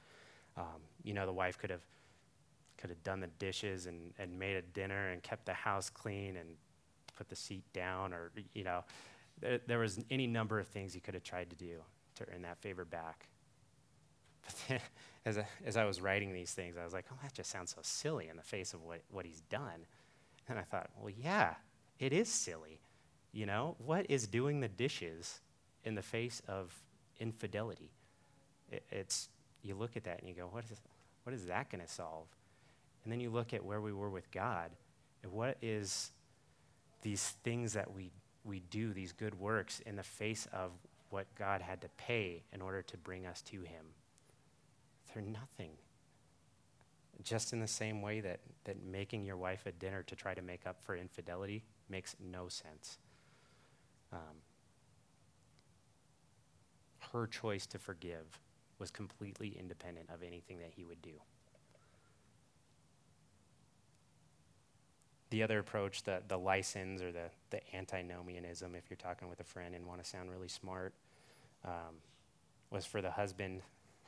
Um, 0.55 0.79
you 1.03 1.13
know, 1.13 1.25
the 1.25 1.33
wife 1.33 1.57
could 1.57 1.69
have 1.69 1.83
could 2.77 2.89
have 2.89 3.01
done 3.03 3.21
the 3.21 3.29
dishes 3.39 3.85
and, 3.85 4.13
and 4.19 4.37
made 4.37 4.57
a 4.57 4.61
dinner 4.61 5.09
and 5.09 5.23
kept 5.23 5.45
the 5.45 5.53
house 5.53 5.89
clean 5.89 6.35
and 6.35 6.49
put 7.17 7.29
the 7.29 7.35
seat 7.35 7.63
down, 7.73 8.13
or 8.13 8.31
you 8.53 8.63
know, 8.63 8.83
there, 9.41 9.59
there 9.67 9.79
was 9.79 9.99
any 10.09 10.27
number 10.27 10.59
of 10.59 10.67
things 10.67 10.93
he 10.93 10.99
could 10.99 11.13
have 11.13 11.23
tried 11.23 11.49
to 11.49 11.55
do 11.55 11.81
to 12.15 12.25
earn 12.33 12.41
that 12.43 12.57
favor 12.59 12.85
back. 12.85 13.27
But 14.45 14.55
then, 14.67 14.79
as 15.25 15.37
I, 15.37 15.47
as 15.65 15.77
I 15.77 15.85
was 15.85 16.01
writing 16.01 16.33
these 16.33 16.53
things, 16.53 16.77
I 16.77 16.83
was 16.83 16.93
like, 16.93 17.05
oh, 17.11 17.17
that 17.23 17.33
just 17.33 17.49
sounds 17.49 17.71
so 17.71 17.81
silly 17.81 18.27
in 18.29 18.37
the 18.37 18.43
face 18.43 18.73
of 18.73 18.83
what, 18.83 19.01
what 19.11 19.25
he's 19.25 19.41
done. 19.41 19.85
And 20.47 20.59
I 20.59 20.63
thought, 20.63 20.89
well, 20.99 21.11
yeah, 21.15 21.55
it 21.99 22.13
is 22.13 22.29
silly. 22.29 22.79
You 23.31 23.45
know, 23.45 23.75
what 23.79 24.05
is 24.09 24.27
doing 24.27 24.61
the 24.61 24.67
dishes 24.67 25.41
in 25.83 25.95
the 25.95 26.01
face 26.01 26.41
of 26.47 26.73
infidelity? 27.19 27.91
It, 28.71 28.83
it's, 28.91 29.29
you 29.63 29.75
look 29.75 29.97
at 29.97 30.03
that 30.05 30.19
and 30.19 30.29
you 30.29 30.35
go, 30.35 30.47
what 30.51 30.63
is, 30.71 30.79
what 31.23 31.33
is 31.33 31.45
that 31.47 31.69
going 31.69 31.83
to 31.83 31.91
solve? 31.91 32.27
And 33.03 33.11
then 33.11 33.19
you 33.19 33.29
look 33.29 33.53
at 33.53 33.63
where 33.63 33.81
we 33.81 33.93
were 33.93 34.09
with 34.09 34.31
God, 34.31 34.71
and 35.23 35.31
what 35.31 35.57
is 35.61 36.11
these 37.01 37.35
things 37.43 37.73
that 37.73 37.93
we, 37.93 38.11
we 38.45 38.61
do, 38.69 38.93
these 38.93 39.11
good 39.11 39.39
works, 39.39 39.81
in 39.85 39.95
the 39.95 40.03
face 40.03 40.47
of 40.53 40.71
what 41.09 41.25
God 41.35 41.61
had 41.61 41.81
to 41.81 41.89
pay 41.97 42.43
in 42.53 42.61
order 42.61 42.81
to 42.81 42.97
bring 42.97 43.25
us 43.25 43.41
to 43.43 43.61
Him? 43.61 43.85
They're 45.13 45.23
nothing. 45.23 45.71
Just 47.23 47.53
in 47.53 47.59
the 47.59 47.67
same 47.67 48.01
way 48.01 48.19
that, 48.19 48.39
that 48.65 48.83
making 48.83 49.25
your 49.25 49.37
wife 49.37 49.65
a 49.65 49.71
dinner 49.71 50.03
to 50.03 50.15
try 50.15 50.33
to 50.33 50.41
make 50.41 50.67
up 50.67 50.83
for 50.83 50.95
infidelity 50.95 51.63
makes 51.89 52.15
no 52.19 52.47
sense. 52.49 52.97
Um, 54.11 54.41
her 57.13 57.27
choice 57.27 57.65
to 57.67 57.79
forgive 57.79 58.39
was 58.79 58.91
completely 58.91 59.55
independent 59.57 60.09
of 60.13 60.21
anything 60.21 60.59
that 60.59 60.71
he 60.75 60.83
would 60.83 61.01
do. 61.01 61.13
The 65.35 65.43
other 65.43 65.59
approach, 65.59 66.03
the, 66.03 66.21
the 66.29 66.37
license 66.37 67.01
or 67.01 67.11
the, 67.11 67.29
the 67.49 67.59
antinomianism, 67.75 68.73
if 68.73 68.89
you're 68.89 68.95
talking 68.95 69.27
with 69.27 69.41
a 69.41 69.43
friend 69.43 69.75
and 69.75 69.85
want 69.85 70.01
to 70.01 70.09
sound 70.09 70.31
really 70.31 70.47
smart, 70.47 70.93
um, 71.65 71.95
was 72.69 72.85
for 72.85 73.01
the 73.01 73.11
husband 73.11 73.61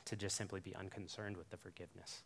to 0.06 0.16
just 0.16 0.36
simply 0.36 0.60
be 0.60 0.74
unconcerned 0.74 1.36
with 1.36 1.50
the 1.50 1.58
forgiveness. 1.58 2.22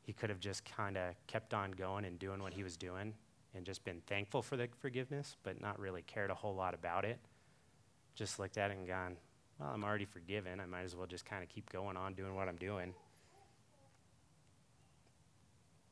He 0.00 0.12
could 0.12 0.30
have 0.30 0.38
just 0.38 0.64
kind 0.64 0.96
of 0.96 1.16
kept 1.26 1.52
on 1.52 1.72
going 1.72 2.04
and 2.04 2.20
doing 2.20 2.40
what 2.40 2.54
he 2.54 2.62
was 2.62 2.76
doing 2.76 3.14
and 3.52 3.66
just 3.66 3.82
been 3.82 4.00
thankful 4.06 4.42
for 4.42 4.56
the 4.56 4.68
forgiveness, 4.78 5.34
but 5.42 5.60
not 5.60 5.76
really 5.80 6.02
cared 6.02 6.30
a 6.30 6.34
whole 6.36 6.54
lot 6.54 6.72
about 6.72 7.04
it. 7.04 7.18
Just 8.14 8.38
looked 8.38 8.58
at 8.58 8.70
it 8.70 8.76
and 8.76 8.86
gone, 8.86 9.16
well, 9.58 9.70
I'm 9.74 9.82
already 9.82 10.04
forgiven. 10.04 10.60
I 10.60 10.66
might 10.66 10.82
as 10.82 10.94
well 10.94 11.08
just 11.08 11.24
kind 11.24 11.42
of 11.42 11.48
keep 11.48 11.68
going 11.68 11.96
on 11.96 12.14
doing 12.14 12.36
what 12.36 12.46
I'm 12.46 12.58
doing. 12.58 12.94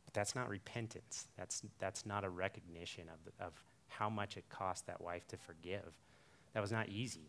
But 0.09 0.15
that's 0.15 0.35
not 0.35 0.49
repentance. 0.49 1.29
That's, 1.37 1.63
that's 1.79 2.07
not 2.07 2.25
a 2.25 2.31
recognition 2.31 3.11
of, 3.11 3.47
of 3.47 3.53
how 3.89 4.09
much 4.09 4.39
it 4.39 4.49
cost 4.49 4.87
that 4.87 5.03
wife 5.03 5.29
to 5.29 5.37
forgive. 5.37 5.93
That 6.55 6.61
was 6.61 6.73
not 6.73 6.89
easy. 6.89 7.29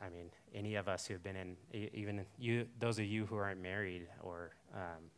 I 0.00 0.08
mean, 0.08 0.30
any 0.54 0.76
of 0.76 0.88
us 0.88 1.06
who 1.06 1.12
have 1.12 1.22
been 1.22 1.36
in, 1.36 1.56
even 1.92 2.24
you, 2.38 2.66
those 2.78 2.98
of 2.98 3.04
you 3.04 3.26
who 3.26 3.36
aren't 3.36 3.60
married, 3.60 4.08
or 4.22 4.52
um, 4.74 5.10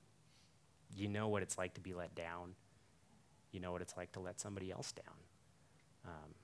you 0.97 1.07
know 1.07 1.29
what 1.29 1.41
it's 1.43 1.57
like 1.57 1.75
to 1.75 1.81
be 1.81 1.95
let 1.95 2.17
down. 2.17 2.57
You 3.53 3.61
know 3.61 3.71
what 3.71 3.81
it's 3.81 3.97
like 3.97 4.11
to 4.13 4.21
let 4.21 4.41
somebody 4.41 4.73
else 4.73 4.91
down. 4.91 5.15
Um, 6.05 6.35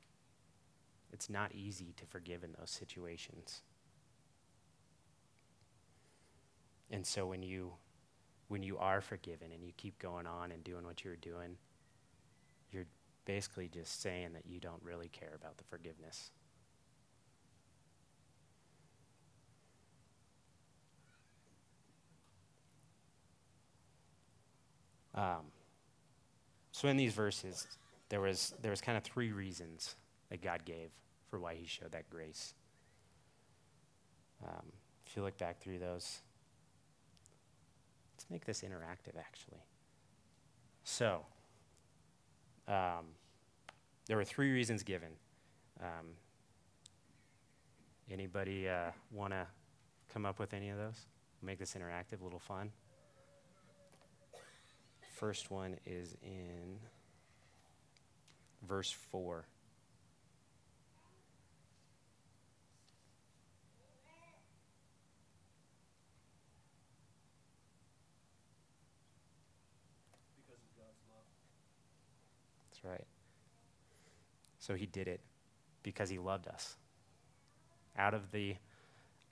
It's 1.12 1.28
not 1.28 1.52
easy 1.52 1.94
to 1.96 2.06
forgive 2.06 2.44
in 2.44 2.52
those 2.56 2.70
situations. 2.70 3.62
And 6.90 7.04
so 7.04 7.26
when 7.26 7.42
you 7.42 7.72
when 8.48 8.62
you 8.62 8.78
are 8.78 9.00
forgiven 9.00 9.52
and 9.52 9.62
you 9.62 9.72
keep 9.76 9.98
going 9.98 10.26
on 10.26 10.52
and 10.52 10.64
doing 10.64 10.84
what 10.84 11.04
you're 11.04 11.16
doing, 11.16 11.56
you're 12.72 12.86
basically 13.24 13.68
just 13.68 14.00
saying 14.02 14.32
that 14.32 14.44
you 14.46 14.58
don't 14.58 14.82
really 14.82 15.08
care 15.08 15.32
about 15.34 15.58
the 15.58 15.64
forgiveness. 15.64 16.30
Um, 25.14 25.50
so 26.72 26.88
in 26.88 26.96
these 26.96 27.12
verses, 27.12 27.66
there 28.08 28.20
was 28.20 28.54
there 28.62 28.70
was 28.70 28.80
kind 28.80 28.96
of 28.96 29.02
three 29.02 29.32
reasons 29.32 29.96
that 30.30 30.40
God 30.40 30.64
gave 30.64 30.90
for 31.28 31.38
why 31.40 31.54
He 31.54 31.66
showed 31.66 31.92
that 31.92 32.08
grace. 32.08 32.54
Um, 34.46 34.72
if 35.04 35.16
you 35.16 35.22
look 35.22 35.36
back 35.36 35.60
through 35.60 35.80
those, 35.80 36.20
let's 38.28 38.30
make 38.30 38.44
this 38.44 38.62
interactive. 38.62 39.18
Actually, 39.18 39.62
so 40.84 41.24
um, 42.66 43.06
there 44.06 44.16
were 44.16 44.24
three 44.24 44.50
reasons 44.52 44.82
given. 44.82 45.10
Um, 45.80 46.08
anybody 48.10 48.68
uh, 48.68 48.90
want 49.12 49.32
to 49.32 49.46
come 50.12 50.26
up 50.26 50.38
with 50.38 50.54
any 50.54 50.70
of 50.70 50.76
those? 50.76 51.06
Make 51.42 51.58
this 51.58 51.74
interactive, 51.74 52.20
a 52.20 52.24
little 52.24 52.38
fun. 52.38 52.72
First 55.14 55.50
one 55.50 55.76
is 55.86 56.16
in 56.22 56.78
verse 58.66 58.90
4. 58.90 59.44
That's 72.78 72.84
right. 72.84 73.06
So 74.68 74.74
he 74.74 74.84
did 74.84 75.08
it 75.08 75.22
because 75.82 76.10
he 76.10 76.18
loved 76.18 76.46
us. 76.46 76.76
Out 77.96 78.12
of 78.12 78.32
the 78.32 78.56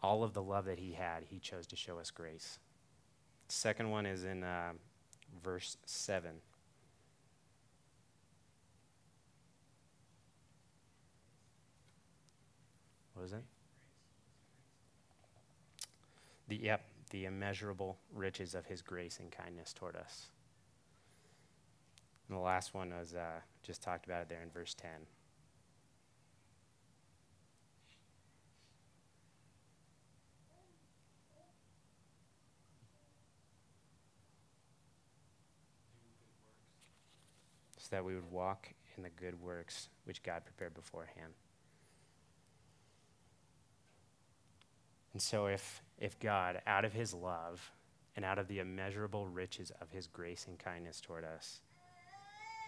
all 0.03 0.25
of 0.25 0.33
the 0.33 0.42
love 0.42 0.64
that 0.64 0.79
he 0.79 0.92
had, 0.92 1.25
he 1.29 1.38
chose 1.38 1.66
to 1.66 1.77
show 1.77 1.99
us 1.99 2.11
grace. 2.11 2.59
Second 3.49 3.90
one 3.90 4.07
is 4.07 4.25
in 4.25 4.42
uh, 4.44 4.72
verse 5.42 5.77
7. 5.85 6.31
What 13.14 13.25
is 13.27 13.33
it? 13.33 13.44
The, 16.49 16.57
yep, 16.57 16.83
the 17.11 17.25
immeasurable 17.25 17.99
riches 18.14 18.55
of 18.55 18.66
his 18.66 18.81
grace 18.81 19.18
and 19.18 19.31
kindness 19.31 19.72
toward 19.72 19.96
us. 19.96 20.27
And 22.29 22.38
the 22.38 22.42
last 22.42 22.75
one 22.75 22.90
was 22.90 23.14
uh, 23.14 23.40
just 23.62 23.83
talked 23.83 24.07
about 24.07 24.22
it 24.22 24.29
there 24.29 24.42
in 24.42 24.51
verse 24.51 24.75
10. 24.75 24.90
So 37.87 37.94
that 37.94 38.05
we 38.05 38.14
would 38.14 38.31
walk 38.33 38.68
in 38.96 39.05
the 39.05 39.11
good 39.11 39.40
works 39.40 39.88
which 40.05 40.22
God 40.25 40.44
prepared 40.44 40.75
beforehand. 40.75 41.35
And 45.12 45.22
so, 45.22 45.46
if, 45.46 45.83
if 45.99 46.18
God, 46.18 46.61
out 46.66 46.85
of 46.85 46.92
his 46.92 47.14
love 47.14 47.72
and 48.16 48.25
out 48.25 48.38
of 48.38 48.49
the 48.49 48.59
immeasurable 48.59 49.29
riches 49.29 49.70
of 49.81 49.90
his 49.90 50.09
grace 50.09 50.46
and 50.49 50.59
kindness 50.59 51.01
toward 51.01 51.25
us, 51.25 51.61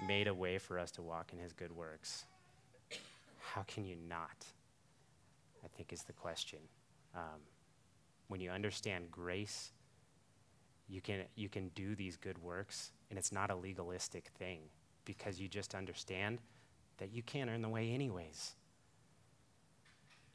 made 0.06 0.28
a 0.28 0.34
way 0.34 0.56
for 0.58 0.78
us 0.78 0.92
to 0.92 1.02
walk 1.02 1.32
in 1.32 1.40
his 1.40 1.52
good 1.52 1.72
works, 1.72 2.24
how 3.40 3.62
can 3.62 3.84
you 3.84 3.96
not? 4.08 4.46
I 5.64 5.68
think 5.76 5.92
is 5.92 6.04
the 6.04 6.12
question. 6.12 6.60
Um, 7.14 7.40
when 8.28 8.40
you 8.40 8.50
understand 8.50 9.10
grace, 9.10 9.72
you 10.88 11.00
can, 11.00 11.22
you 11.34 11.48
can 11.48 11.68
do 11.74 11.96
these 11.96 12.16
good 12.16 12.38
works, 12.38 12.92
and 13.10 13.18
it's 13.18 13.32
not 13.32 13.50
a 13.50 13.56
legalistic 13.56 14.30
thing 14.38 14.60
because 15.08 15.40
you 15.40 15.48
just 15.48 15.74
understand 15.74 16.38
that 16.98 17.14
you 17.14 17.22
can't 17.22 17.48
earn 17.48 17.62
the 17.62 17.68
way, 17.68 17.92
anyways. 17.92 18.52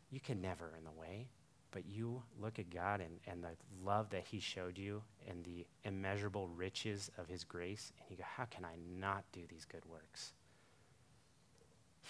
You 0.09 0.19
can 0.19 0.41
never 0.41 0.71
earn 0.75 0.83
the 0.83 0.99
way, 0.99 1.27
but 1.71 1.85
you 1.85 2.23
look 2.41 2.57
at 2.57 2.71
God 2.71 2.99
and, 2.99 3.19
and 3.27 3.43
the 3.43 3.51
love 3.85 4.09
that 4.09 4.23
He 4.25 4.39
showed 4.39 4.79
you 4.79 5.03
and 5.29 5.45
the 5.45 5.67
immeasurable 5.83 6.47
riches 6.47 7.11
of 7.19 7.27
His 7.27 7.43
grace, 7.43 7.93
and 7.99 8.09
you 8.09 8.17
go, 8.17 8.23
How 8.35 8.45
can 8.45 8.65
I 8.65 8.75
not 8.99 9.23
do 9.31 9.41
these 9.47 9.63
good 9.63 9.85
works? 9.85 10.33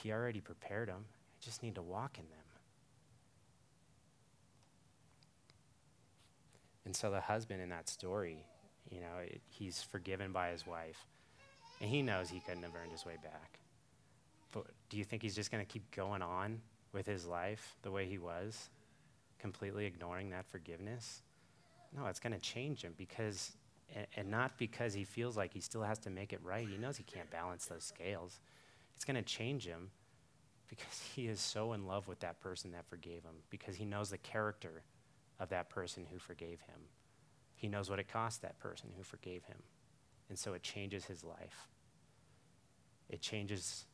He 0.01 0.13
already 0.13 0.39
prepared 0.39 0.87
them. 0.87 1.03
I 1.05 1.43
just 1.43 1.61
need 1.61 1.75
to 1.75 1.81
walk 1.81 2.17
in 2.17 2.29
them. 2.29 2.39
And 6.85 6.95
so 6.95 7.11
the 7.11 7.21
husband 7.21 7.61
in 7.61 7.69
that 7.69 7.89
story, 7.89 8.45
you 8.89 9.01
know, 9.01 9.19
it, 9.21 9.41
he's 9.49 9.81
forgiven 9.81 10.31
by 10.31 10.49
his 10.49 10.65
wife. 10.65 11.05
And 11.81 11.89
he 11.89 12.01
knows 12.01 12.29
he 12.29 12.39
couldn't 12.39 12.63
have 12.63 12.73
earned 12.81 12.91
his 12.91 13.05
way 13.05 13.17
back. 13.21 13.59
But 14.51 14.67
do 14.89 14.97
you 14.97 15.03
think 15.03 15.21
he's 15.21 15.35
just 15.35 15.51
going 15.51 15.65
to 15.65 15.71
keep 15.71 15.89
going 15.91 16.21
on 16.21 16.61
with 16.93 17.05
his 17.05 17.25
life 17.25 17.75
the 17.81 17.91
way 17.91 18.05
he 18.05 18.17
was, 18.17 18.69
completely 19.39 19.85
ignoring 19.85 20.29
that 20.29 20.45
forgiveness? 20.45 21.21
No, 21.95 22.05
it's 22.05 22.19
going 22.19 22.33
to 22.33 22.39
change 22.39 22.81
him 22.81 22.93
because, 22.97 23.51
and, 24.15 24.29
not 24.29 24.57
because 24.57 24.93
he 24.93 25.03
feels 25.03 25.35
like 25.35 25.53
he 25.53 25.59
still 25.59 25.83
has 25.83 25.99
to 25.99 26.09
make 26.09 26.33
it 26.33 26.39
right. 26.43 26.67
He 26.67 26.77
knows 26.77 26.97
he 26.97 27.03
can't 27.03 27.29
balance 27.29 27.65
those 27.65 27.83
scales. 27.83 28.39
It's 28.95 29.05
going 29.05 29.15
to 29.15 29.21
change 29.21 29.65
him 29.65 29.89
because 30.69 31.01
he 31.15 31.27
is 31.27 31.39
so 31.39 31.73
in 31.73 31.85
love 31.85 32.07
with 32.07 32.19
that 32.21 32.39
person 32.39 32.71
that 32.71 32.85
forgave 32.85 33.23
him, 33.23 33.35
because 33.49 33.75
he 33.75 33.85
knows 33.85 34.09
the 34.09 34.17
character 34.17 34.83
of 35.39 35.49
that 35.49 35.69
person 35.69 36.05
who 36.11 36.17
forgave 36.17 36.61
him. 36.61 36.79
He 37.55 37.67
knows 37.67 37.89
what 37.89 37.99
it 37.99 38.07
cost 38.07 38.41
that 38.41 38.59
person 38.59 38.89
who 38.95 39.03
forgave 39.03 39.43
him. 39.45 39.57
And 40.33 40.39
so 40.39 40.53
it 40.53 40.63
changes 40.63 41.05
his 41.05 41.23
life 41.23 41.67
it 43.13 43.21
changes, 43.21 43.85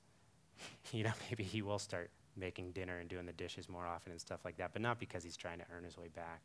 you 0.93 1.03
know, 1.03 1.11
maybe 1.29 1.43
he 1.43 1.61
will 1.61 1.79
start 1.79 2.09
making 2.37 2.71
dinner 2.71 2.99
and 2.99 3.09
doing 3.09 3.25
the 3.25 3.33
dishes 3.33 3.67
more 3.67 3.85
often 3.85 4.11
and 4.11 4.21
stuff 4.21 4.39
like 4.45 4.57
that, 4.57 4.71
but 4.71 4.81
not 4.81 4.97
because 4.99 5.23
he's 5.23 5.35
trying 5.35 5.59
to 5.59 5.65
earn 5.75 5.83
his 5.83 5.97
way 5.97 6.07
back. 6.15 6.41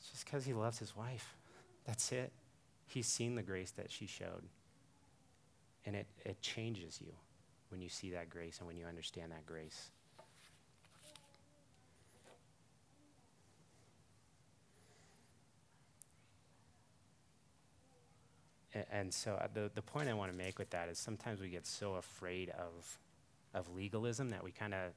It's 0.00 0.10
just 0.10 0.24
because 0.24 0.46
he 0.46 0.54
loves 0.54 0.78
his 0.78 0.96
wife. 0.96 1.36
That's 1.86 2.10
it. 2.10 2.32
He's 2.86 3.06
seen 3.06 3.34
the 3.34 3.42
grace 3.42 3.70
that 3.72 3.90
she 3.90 4.06
showed. 4.06 4.44
And 5.84 5.94
it, 5.94 6.06
it 6.24 6.40
changes 6.40 7.00
you 7.00 7.12
when 7.68 7.82
you 7.82 7.88
see 7.88 8.10
that 8.10 8.30
grace 8.30 8.58
and 8.58 8.66
when 8.66 8.76
you 8.76 8.86
understand 8.86 9.32
that 9.32 9.44
grace. 9.44 9.90
And 18.90 19.12
so 19.12 19.34
uh, 19.34 19.48
the, 19.52 19.70
the 19.74 19.82
point 19.82 20.08
I 20.08 20.14
want 20.14 20.32
to 20.32 20.38
make 20.38 20.58
with 20.58 20.70
that 20.70 20.88
is 20.88 20.98
sometimes 20.98 21.40
we 21.40 21.48
get 21.48 21.66
so 21.66 21.94
afraid 21.94 22.50
of, 22.50 22.98
of 23.54 23.74
legalism 23.74 24.30
that 24.30 24.42
we 24.42 24.50
kind 24.50 24.72
of 24.72 24.92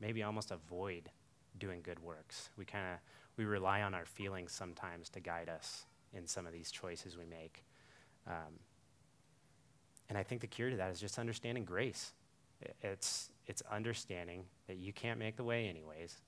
maybe 0.00 0.22
almost 0.22 0.50
avoid 0.50 1.10
doing 1.58 1.80
good 1.82 1.98
works. 2.00 2.50
We 2.56 2.64
kind 2.64 2.84
of 2.92 2.98
we 3.38 3.44
rely 3.44 3.82
on 3.82 3.94
our 3.94 4.04
feelings 4.04 4.52
sometimes 4.52 5.08
to 5.10 5.20
guide 5.20 5.48
us 5.48 5.86
in 6.12 6.26
some 6.26 6.46
of 6.46 6.52
these 6.52 6.70
choices 6.70 7.16
we 7.16 7.24
make. 7.24 7.64
Um, 8.26 8.60
and 10.10 10.18
I 10.18 10.22
think 10.22 10.42
the 10.42 10.46
cure 10.46 10.68
to 10.68 10.76
that 10.76 10.90
is 10.90 11.00
just 11.00 11.18
understanding 11.18 11.64
grace. 11.64 12.12
It's, 12.82 13.30
it's 13.46 13.62
understanding 13.72 14.44
that 14.66 14.76
you 14.76 14.92
can't 14.92 15.18
make 15.18 15.36
the 15.36 15.44
way 15.44 15.66
anyways, 15.66 16.20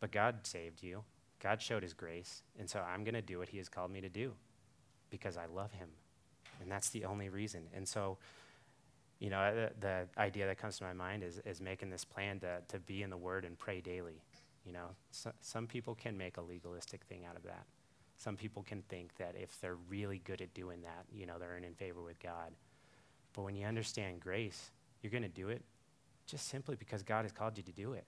but 0.00 0.12
God 0.12 0.46
saved 0.46 0.82
you. 0.82 1.02
God 1.42 1.60
showed 1.60 1.82
his 1.82 1.92
grace, 1.92 2.44
and 2.58 2.70
so 2.70 2.80
I'm 2.80 3.02
going 3.02 3.14
to 3.14 3.22
do 3.22 3.38
what 3.38 3.48
he 3.48 3.58
has 3.58 3.68
called 3.68 3.90
me 3.90 4.00
to 4.00 4.08
do 4.08 4.32
because 5.16 5.36
I 5.36 5.46
love 5.46 5.72
him. 5.72 5.88
And 6.60 6.70
that's 6.70 6.90
the 6.90 7.04
only 7.04 7.28
reason. 7.28 7.62
And 7.74 7.86
so, 7.86 8.18
you 9.18 9.30
know, 9.30 9.54
the, 9.54 9.70
the 9.80 10.20
idea 10.20 10.46
that 10.46 10.58
comes 10.58 10.78
to 10.78 10.84
my 10.84 10.92
mind 10.92 11.22
is, 11.22 11.40
is 11.44 11.60
making 11.60 11.90
this 11.90 12.04
plan 12.04 12.40
to, 12.40 12.60
to 12.68 12.78
be 12.78 13.02
in 13.02 13.10
the 13.10 13.16
Word 13.16 13.44
and 13.44 13.58
pray 13.58 13.80
daily. 13.80 14.22
You 14.64 14.72
know, 14.72 14.88
so, 15.10 15.32
some 15.40 15.66
people 15.66 15.94
can 15.94 16.18
make 16.18 16.36
a 16.36 16.42
legalistic 16.42 17.04
thing 17.04 17.24
out 17.28 17.36
of 17.36 17.42
that. 17.44 17.64
Some 18.18 18.36
people 18.36 18.62
can 18.62 18.82
think 18.82 19.16
that 19.18 19.34
if 19.38 19.60
they're 19.60 19.76
really 19.88 20.20
good 20.24 20.40
at 20.40 20.52
doing 20.54 20.82
that, 20.82 21.04
you 21.12 21.26
know, 21.26 21.38
they're 21.38 21.56
in 21.56 21.74
favor 21.74 22.02
with 22.02 22.18
God. 22.18 22.52
But 23.34 23.42
when 23.42 23.54
you 23.54 23.66
understand 23.66 24.20
grace, 24.20 24.70
you're 25.02 25.10
going 25.10 25.22
to 25.22 25.28
do 25.28 25.48
it 25.48 25.62
just 26.26 26.48
simply 26.48 26.74
because 26.76 27.02
God 27.02 27.24
has 27.24 27.32
called 27.32 27.56
you 27.56 27.62
to 27.62 27.72
do 27.72 27.92
it, 27.92 28.04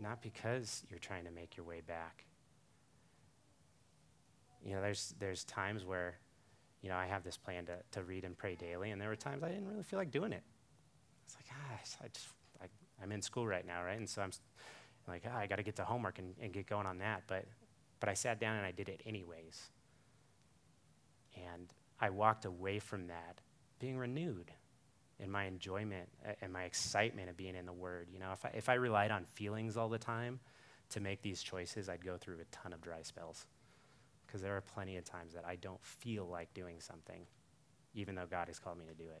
not 0.00 0.22
because 0.22 0.82
you're 0.88 0.98
trying 0.98 1.24
to 1.24 1.30
make 1.30 1.56
your 1.56 1.64
way 1.66 1.80
back. 1.86 2.24
You 4.64 4.74
know, 4.74 4.80
there's, 4.80 5.14
there's 5.18 5.44
times 5.44 5.84
where, 5.84 6.18
you 6.82 6.88
know, 6.88 6.96
I 6.96 7.06
have 7.06 7.24
this 7.24 7.36
plan 7.36 7.66
to, 7.66 7.76
to 7.92 8.02
read 8.02 8.24
and 8.24 8.36
pray 8.36 8.54
daily, 8.54 8.90
and 8.90 9.00
there 9.00 9.08
were 9.08 9.16
times 9.16 9.42
I 9.42 9.48
didn't 9.48 9.68
really 9.68 9.82
feel 9.82 9.98
like 9.98 10.10
doing 10.10 10.32
it. 10.32 10.42
It's 11.26 11.36
like, 11.36 11.46
ah, 11.50 11.74
I 12.02 12.08
just, 12.08 12.28
I, 12.60 12.66
I'm 13.02 13.12
in 13.12 13.22
school 13.22 13.46
right 13.46 13.66
now, 13.66 13.82
right? 13.82 13.98
And 13.98 14.08
so 14.08 14.22
I'm 14.22 14.30
like, 15.08 15.24
ah, 15.26 15.36
I 15.36 15.46
got 15.46 15.56
to 15.56 15.62
get 15.62 15.76
to 15.76 15.84
homework 15.84 16.18
and, 16.18 16.34
and 16.40 16.52
get 16.52 16.66
going 16.66 16.86
on 16.86 16.98
that. 16.98 17.22
But, 17.26 17.46
but 18.00 18.08
I 18.08 18.14
sat 18.14 18.40
down 18.40 18.56
and 18.56 18.66
I 18.66 18.72
did 18.72 18.88
it 18.88 19.00
anyways. 19.06 19.70
And 21.36 21.72
I 22.00 22.10
walked 22.10 22.44
away 22.44 22.78
from 22.78 23.06
that 23.06 23.40
being 23.78 23.96
renewed 23.96 24.50
in 25.18 25.30
my 25.30 25.44
enjoyment 25.44 26.08
and 26.40 26.52
my 26.52 26.64
excitement 26.64 27.30
of 27.30 27.36
being 27.36 27.54
in 27.54 27.64
the 27.64 27.72
Word. 27.72 28.08
You 28.12 28.18
know, 28.18 28.32
if 28.32 28.44
I, 28.44 28.50
if 28.54 28.68
I 28.68 28.74
relied 28.74 29.10
on 29.10 29.24
feelings 29.34 29.76
all 29.76 29.88
the 29.88 29.98
time 29.98 30.40
to 30.90 31.00
make 31.00 31.22
these 31.22 31.42
choices, 31.42 31.88
I'd 31.88 32.04
go 32.04 32.16
through 32.16 32.40
a 32.40 32.44
ton 32.50 32.72
of 32.72 32.80
dry 32.80 33.02
spells. 33.02 33.46
Because 34.32 34.40
there 34.40 34.56
are 34.56 34.62
plenty 34.62 34.96
of 34.96 35.04
times 35.04 35.34
that 35.34 35.44
I 35.46 35.56
don't 35.56 35.84
feel 35.84 36.26
like 36.26 36.54
doing 36.54 36.76
something, 36.80 37.26
even 37.94 38.14
though 38.14 38.24
God 38.24 38.48
has 38.48 38.58
called 38.58 38.78
me 38.78 38.86
to 38.86 38.94
do 38.94 39.10
it. 39.10 39.20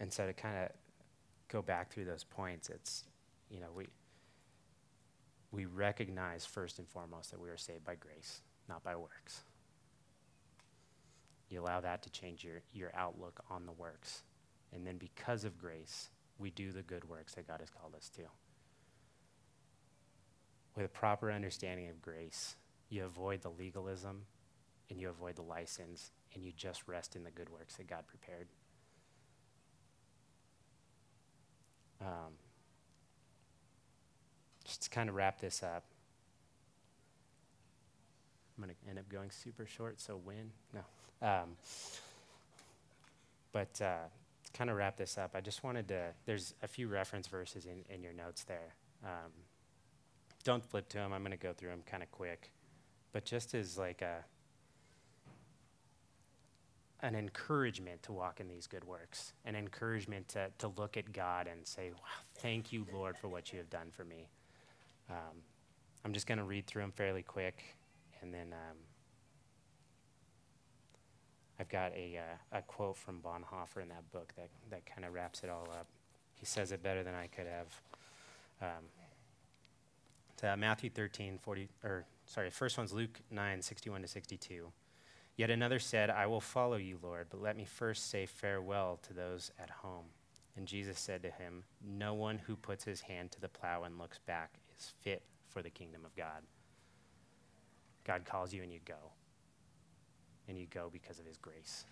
And 0.00 0.12
so 0.12 0.26
to 0.26 0.34
kind 0.34 0.58
of 0.58 0.70
go 1.48 1.62
back 1.62 1.90
through 1.90 2.04
those 2.04 2.24
points, 2.24 2.68
it's, 2.68 3.04
you 3.48 3.60
know, 3.60 3.68
we, 3.74 3.86
we 5.50 5.64
recognize 5.64 6.44
first 6.44 6.78
and 6.78 6.86
foremost 6.86 7.30
that 7.30 7.40
we 7.40 7.48
are 7.48 7.56
saved 7.56 7.86
by 7.86 7.94
grace, 7.94 8.42
not 8.68 8.84
by 8.84 8.96
works. 8.96 9.44
You 11.48 11.62
allow 11.62 11.80
that 11.80 12.02
to 12.02 12.10
change 12.10 12.44
your, 12.44 12.60
your 12.74 12.92
outlook 12.94 13.40
on 13.50 13.64
the 13.64 13.72
works. 13.72 14.24
And 14.72 14.86
then 14.86 14.96
because 14.98 15.44
of 15.44 15.58
grace, 15.58 16.10
we 16.38 16.50
do 16.50 16.72
the 16.72 16.82
good 16.82 17.08
works 17.08 17.34
that 17.34 17.46
God 17.46 17.60
has 17.60 17.70
called 17.70 17.94
us 17.94 18.08
to. 18.16 18.22
With 20.76 20.86
a 20.86 20.88
proper 20.88 21.30
understanding 21.30 21.88
of 21.88 22.00
grace, 22.00 22.56
you 22.88 23.04
avoid 23.04 23.42
the 23.42 23.50
legalism 23.50 24.22
and 24.88 25.00
you 25.00 25.08
avoid 25.08 25.36
the 25.36 25.42
license 25.42 26.10
and 26.34 26.44
you 26.44 26.52
just 26.56 26.86
rest 26.86 27.16
in 27.16 27.24
the 27.24 27.30
good 27.30 27.48
works 27.50 27.76
that 27.76 27.88
God 27.88 28.04
prepared. 28.06 28.46
Um, 32.00 32.32
just 34.64 34.82
to 34.82 34.90
kind 34.90 35.08
of 35.08 35.14
wrap 35.14 35.40
this 35.40 35.62
up, 35.62 35.84
I'm 38.56 38.64
going 38.64 38.74
to 38.74 38.88
end 38.88 38.98
up 38.98 39.08
going 39.08 39.30
super 39.30 39.66
short, 39.66 40.00
so 40.00 40.16
win? 40.16 40.50
No. 40.72 41.26
Um, 41.26 41.56
but 43.52 43.80
uh, 43.82 44.08
kind 44.52 44.70
of 44.70 44.76
wrap 44.76 44.96
this 44.96 45.16
up, 45.16 45.32
I 45.34 45.40
just 45.40 45.62
wanted 45.62 45.88
to, 45.88 46.06
there's 46.26 46.54
a 46.62 46.68
few 46.68 46.88
reference 46.88 47.26
verses 47.26 47.66
in, 47.66 47.84
in 47.92 48.02
your 48.02 48.12
notes 48.12 48.44
there. 48.44 48.74
Um, 49.04 49.30
don't 50.44 50.64
flip 50.64 50.88
to 50.90 50.98
them, 50.98 51.12
I'm 51.12 51.22
going 51.22 51.30
to 51.32 51.36
go 51.36 51.52
through 51.52 51.70
them 51.70 51.82
kind 51.86 52.02
of 52.02 52.10
quick. 52.10 52.50
But 53.12 53.24
just 53.24 53.54
as 53.54 53.78
like 53.78 54.02
a, 54.02 54.24
an 57.02 57.14
encouragement 57.14 58.02
to 58.04 58.12
walk 58.12 58.40
in 58.40 58.48
these 58.48 58.66
good 58.66 58.84
works, 58.84 59.32
an 59.44 59.56
encouragement 59.56 60.28
to, 60.28 60.48
to 60.58 60.68
look 60.76 60.96
at 60.96 61.12
God 61.12 61.46
and 61.46 61.66
say, 61.66 61.90
wow, 61.92 62.22
thank 62.36 62.72
you, 62.72 62.86
Lord, 62.92 63.16
for 63.16 63.28
what 63.28 63.52
you 63.52 63.58
have 63.58 63.70
done 63.70 63.88
for 63.90 64.04
me. 64.04 64.28
Um, 65.08 65.42
I'm 66.04 66.12
just 66.12 66.26
going 66.26 66.38
to 66.38 66.44
read 66.44 66.66
through 66.66 66.82
them 66.82 66.92
fairly 66.92 67.22
quick, 67.22 67.62
and 68.22 68.32
then 68.32 68.52
um, 68.52 68.76
I've 71.60 71.68
got 71.68 71.92
a, 71.92 72.18
uh, 72.18 72.58
a 72.58 72.62
quote 72.62 72.96
from 72.96 73.20
Bonhoeffer 73.20 73.82
in 73.82 73.88
that 73.90 74.10
book 74.10 74.32
that, 74.36 74.48
that 74.70 74.86
kind 74.86 75.04
of 75.04 75.12
wraps 75.12 75.44
it 75.44 75.50
all 75.50 75.68
up. 75.70 75.86
He 76.34 76.46
says 76.46 76.72
it 76.72 76.82
better 76.82 77.02
than 77.02 77.14
I 77.14 77.26
could 77.26 77.46
have. 77.46 77.82
Um, 78.62 78.84
to 80.38 80.56
Matthew 80.56 80.88
13, 80.88 81.38
40, 81.38 81.68
or 81.84 82.06
sorry, 82.24 82.48
first 82.48 82.78
one's 82.78 82.94
Luke 82.94 83.20
9, 83.30 83.60
61 83.60 84.00
to 84.00 84.08
62. 84.08 84.72
Yet 85.36 85.50
another 85.50 85.78
said, 85.78 86.08
I 86.08 86.26
will 86.26 86.40
follow 86.40 86.76
you, 86.76 86.98
Lord, 87.02 87.26
but 87.30 87.42
let 87.42 87.58
me 87.58 87.66
first 87.66 88.10
say 88.10 88.24
farewell 88.24 88.98
to 89.02 89.12
those 89.12 89.50
at 89.58 89.68
home. 89.68 90.06
And 90.56 90.66
Jesus 90.66 90.98
said 90.98 91.22
to 91.22 91.30
him, 91.30 91.64
No 91.86 92.14
one 92.14 92.38
who 92.38 92.56
puts 92.56 92.84
his 92.84 93.02
hand 93.02 93.32
to 93.32 93.40
the 93.40 93.48
plow 93.48 93.84
and 93.84 93.98
looks 93.98 94.18
back 94.18 94.54
is 94.78 94.94
fit 95.02 95.22
for 95.48 95.60
the 95.60 95.70
kingdom 95.70 96.06
of 96.06 96.16
God. 96.16 96.42
God 98.04 98.24
calls 98.24 98.54
you 98.54 98.62
and 98.62 98.72
you 98.72 98.80
go. 98.86 99.12
And 100.50 100.58
you 100.58 100.66
go 100.66 100.90
because 100.92 101.18
of 101.18 101.24
his 101.24 101.38
grace. 101.38 101.84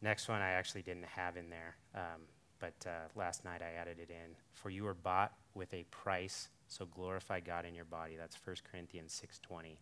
Next 0.00 0.28
one 0.28 0.40
I 0.40 0.52
actually 0.52 0.82
didn't 0.82 1.06
have 1.06 1.36
in 1.36 1.50
there, 1.50 1.76
um, 1.94 2.22
but 2.60 2.74
uh, 2.86 3.08
last 3.16 3.44
night 3.44 3.60
I 3.62 3.78
added 3.78 3.98
it 3.98 4.10
in. 4.10 4.36
For 4.52 4.70
you 4.70 4.84
were 4.84 4.94
bought 4.94 5.32
with 5.54 5.74
a 5.74 5.84
price, 5.90 6.48
so 6.68 6.86
glorify 6.86 7.40
God 7.40 7.66
in 7.66 7.74
your 7.74 7.84
body. 7.84 8.14
That's 8.16 8.38
1 8.42 8.56
Corinthians 8.70 9.20
6.20. 9.52 9.76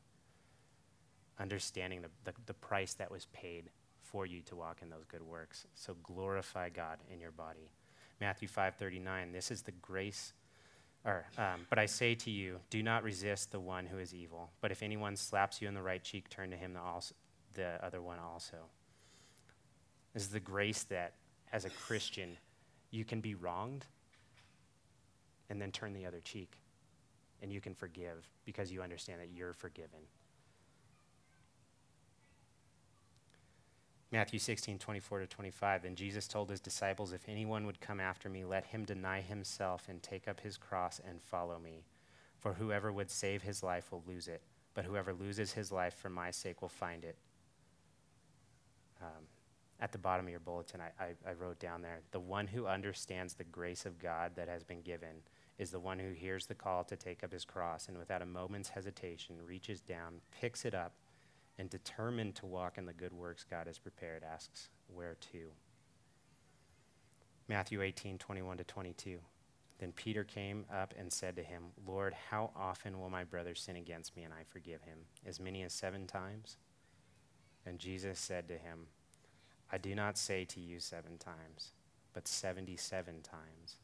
Understanding 1.38 2.00
the, 2.00 2.08
the, 2.24 2.32
the 2.46 2.54
price 2.54 2.94
that 2.94 3.10
was 3.10 3.26
paid 3.34 3.68
for 4.00 4.24
you 4.24 4.40
to 4.42 4.56
walk 4.56 4.78
in 4.80 4.88
those 4.88 5.04
good 5.04 5.22
works. 5.22 5.66
So 5.74 5.94
glorify 6.02 6.70
God 6.70 6.96
in 7.12 7.20
your 7.20 7.30
body. 7.30 7.70
Matthew 8.20 8.48
5:39 8.48 9.32
This 9.32 9.50
is 9.50 9.60
the 9.60 9.72
grace 9.72 10.32
or, 11.06 11.24
um, 11.38 11.66
but 11.70 11.78
I 11.78 11.86
say 11.86 12.16
to 12.16 12.30
you, 12.32 12.58
do 12.68 12.82
not 12.82 13.04
resist 13.04 13.52
the 13.52 13.60
one 13.60 13.86
who 13.86 13.98
is 13.98 14.12
evil. 14.12 14.50
But 14.60 14.72
if 14.72 14.82
anyone 14.82 15.14
slaps 15.14 15.62
you 15.62 15.68
in 15.68 15.74
the 15.74 15.82
right 15.82 16.02
cheek, 16.02 16.28
turn 16.28 16.50
to 16.50 16.56
him 16.56 16.76
also, 16.76 17.14
the 17.56 17.84
other 17.84 18.00
one 18.00 18.18
also. 18.18 18.56
Is 20.14 20.28
the 20.28 20.40
grace 20.40 20.84
that, 20.84 21.14
as 21.52 21.64
a 21.64 21.70
Christian, 21.70 22.38
you 22.90 23.04
can 23.04 23.20
be 23.20 23.34
wronged 23.34 23.84
and 25.50 25.60
then 25.60 25.72
turn 25.72 25.92
the 25.92 26.06
other 26.06 26.20
cheek. 26.20 26.52
And 27.42 27.52
you 27.52 27.60
can 27.60 27.74
forgive 27.74 28.28
because 28.44 28.72
you 28.72 28.82
understand 28.82 29.20
that 29.20 29.28
you're 29.34 29.52
forgiven. 29.52 30.00
Matthew 34.12 34.38
16, 34.38 34.78
24 34.78 35.20
to 35.20 35.26
25. 35.26 35.84
And 35.84 35.96
Jesus 35.96 36.26
told 36.26 36.48
his 36.48 36.60
disciples, 36.60 37.12
If 37.12 37.28
anyone 37.28 37.66
would 37.66 37.80
come 37.80 38.00
after 38.00 38.28
me, 38.28 38.44
let 38.44 38.66
him 38.66 38.84
deny 38.84 39.20
himself 39.20 39.88
and 39.88 40.02
take 40.02 40.28
up 40.28 40.40
his 40.40 40.56
cross 40.56 41.00
and 41.06 41.20
follow 41.20 41.58
me. 41.58 41.84
For 42.38 42.54
whoever 42.54 42.92
would 42.92 43.10
save 43.10 43.42
his 43.42 43.62
life 43.62 43.90
will 43.90 44.04
lose 44.06 44.28
it, 44.28 44.42
but 44.74 44.84
whoever 44.84 45.12
loses 45.12 45.52
his 45.52 45.72
life 45.72 45.94
for 45.94 46.08
my 46.08 46.30
sake 46.30 46.62
will 46.62 46.68
find 46.68 47.04
it. 47.04 47.16
Um, 49.02 49.24
at 49.80 49.92
the 49.92 49.98
bottom 49.98 50.26
of 50.26 50.30
your 50.30 50.40
bulletin, 50.40 50.80
I, 50.80 51.04
I, 51.04 51.30
I 51.30 51.32
wrote 51.34 51.58
down 51.58 51.82
there 51.82 52.00
the 52.10 52.20
one 52.20 52.46
who 52.46 52.66
understands 52.66 53.34
the 53.34 53.44
grace 53.44 53.84
of 53.84 53.98
God 53.98 54.32
that 54.36 54.48
has 54.48 54.64
been 54.64 54.80
given 54.80 55.16
is 55.58 55.70
the 55.70 55.80
one 55.80 55.98
who 55.98 56.12
hears 56.12 56.46
the 56.46 56.54
call 56.54 56.84
to 56.84 56.96
take 56.96 57.22
up 57.22 57.32
his 57.32 57.44
cross 57.44 57.88
and 57.88 57.98
without 57.98 58.22
a 58.22 58.26
moment's 58.26 58.70
hesitation 58.70 59.36
reaches 59.44 59.80
down, 59.80 60.20
picks 60.40 60.64
it 60.64 60.74
up, 60.74 60.92
and 61.58 61.70
determined 61.70 62.34
to 62.36 62.46
walk 62.46 62.76
in 62.76 62.84
the 62.84 62.92
good 62.92 63.12
works 63.12 63.44
God 63.48 63.66
has 63.66 63.78
prepared, 63.78 64.22
asks, 64.22 64.68
Where 64.88 65.16
to? 65.32 65.50
Matthew 67.48 67.80
18, 67.80 68.18
21 68.18 68.58
to 68.58 68.64
22. 68.64 69.18
Then 69.78 69.92
Peter 69.92 70.24
came 70.24 70.64
up 70.72 70.94
and 70.98 71.12
said 71.12 71.36
to 71.36 71.42
him, 71.42 71.64
Lord, 71.86 72.14
how 72.30 72.50
often 72.56 72.98
will 72.98 73.10
my 73.10 73.24
brother 73.24 73.54
sin 73.54 73.76
against 73.76 74.16
me 74.16 74.22
and 74.22 74.32
I 74.32 74.42
forgive 74.48 74.82
him? 74.82 74.98
As 75.24 75.38
many 75.38 75.62
as 75.62 75.72
seven 75.72 76.06
times? 76.06 76.56
And 77.66 77.78
Jesus 77.78 78.18
said 78.18 78.48
to 78.48 78.54
him, 78.54 78.86
I 79.72 79.78
do 79.78 79.94
not 79.94 80.16
say 80.16 80.44
to 80.44 80.60
you 80.60 80.78
seven 80.78 81.18
times, 81.18 81.72
but 82.14 82.28
77 82.28 83.22
times. 83.22 83.76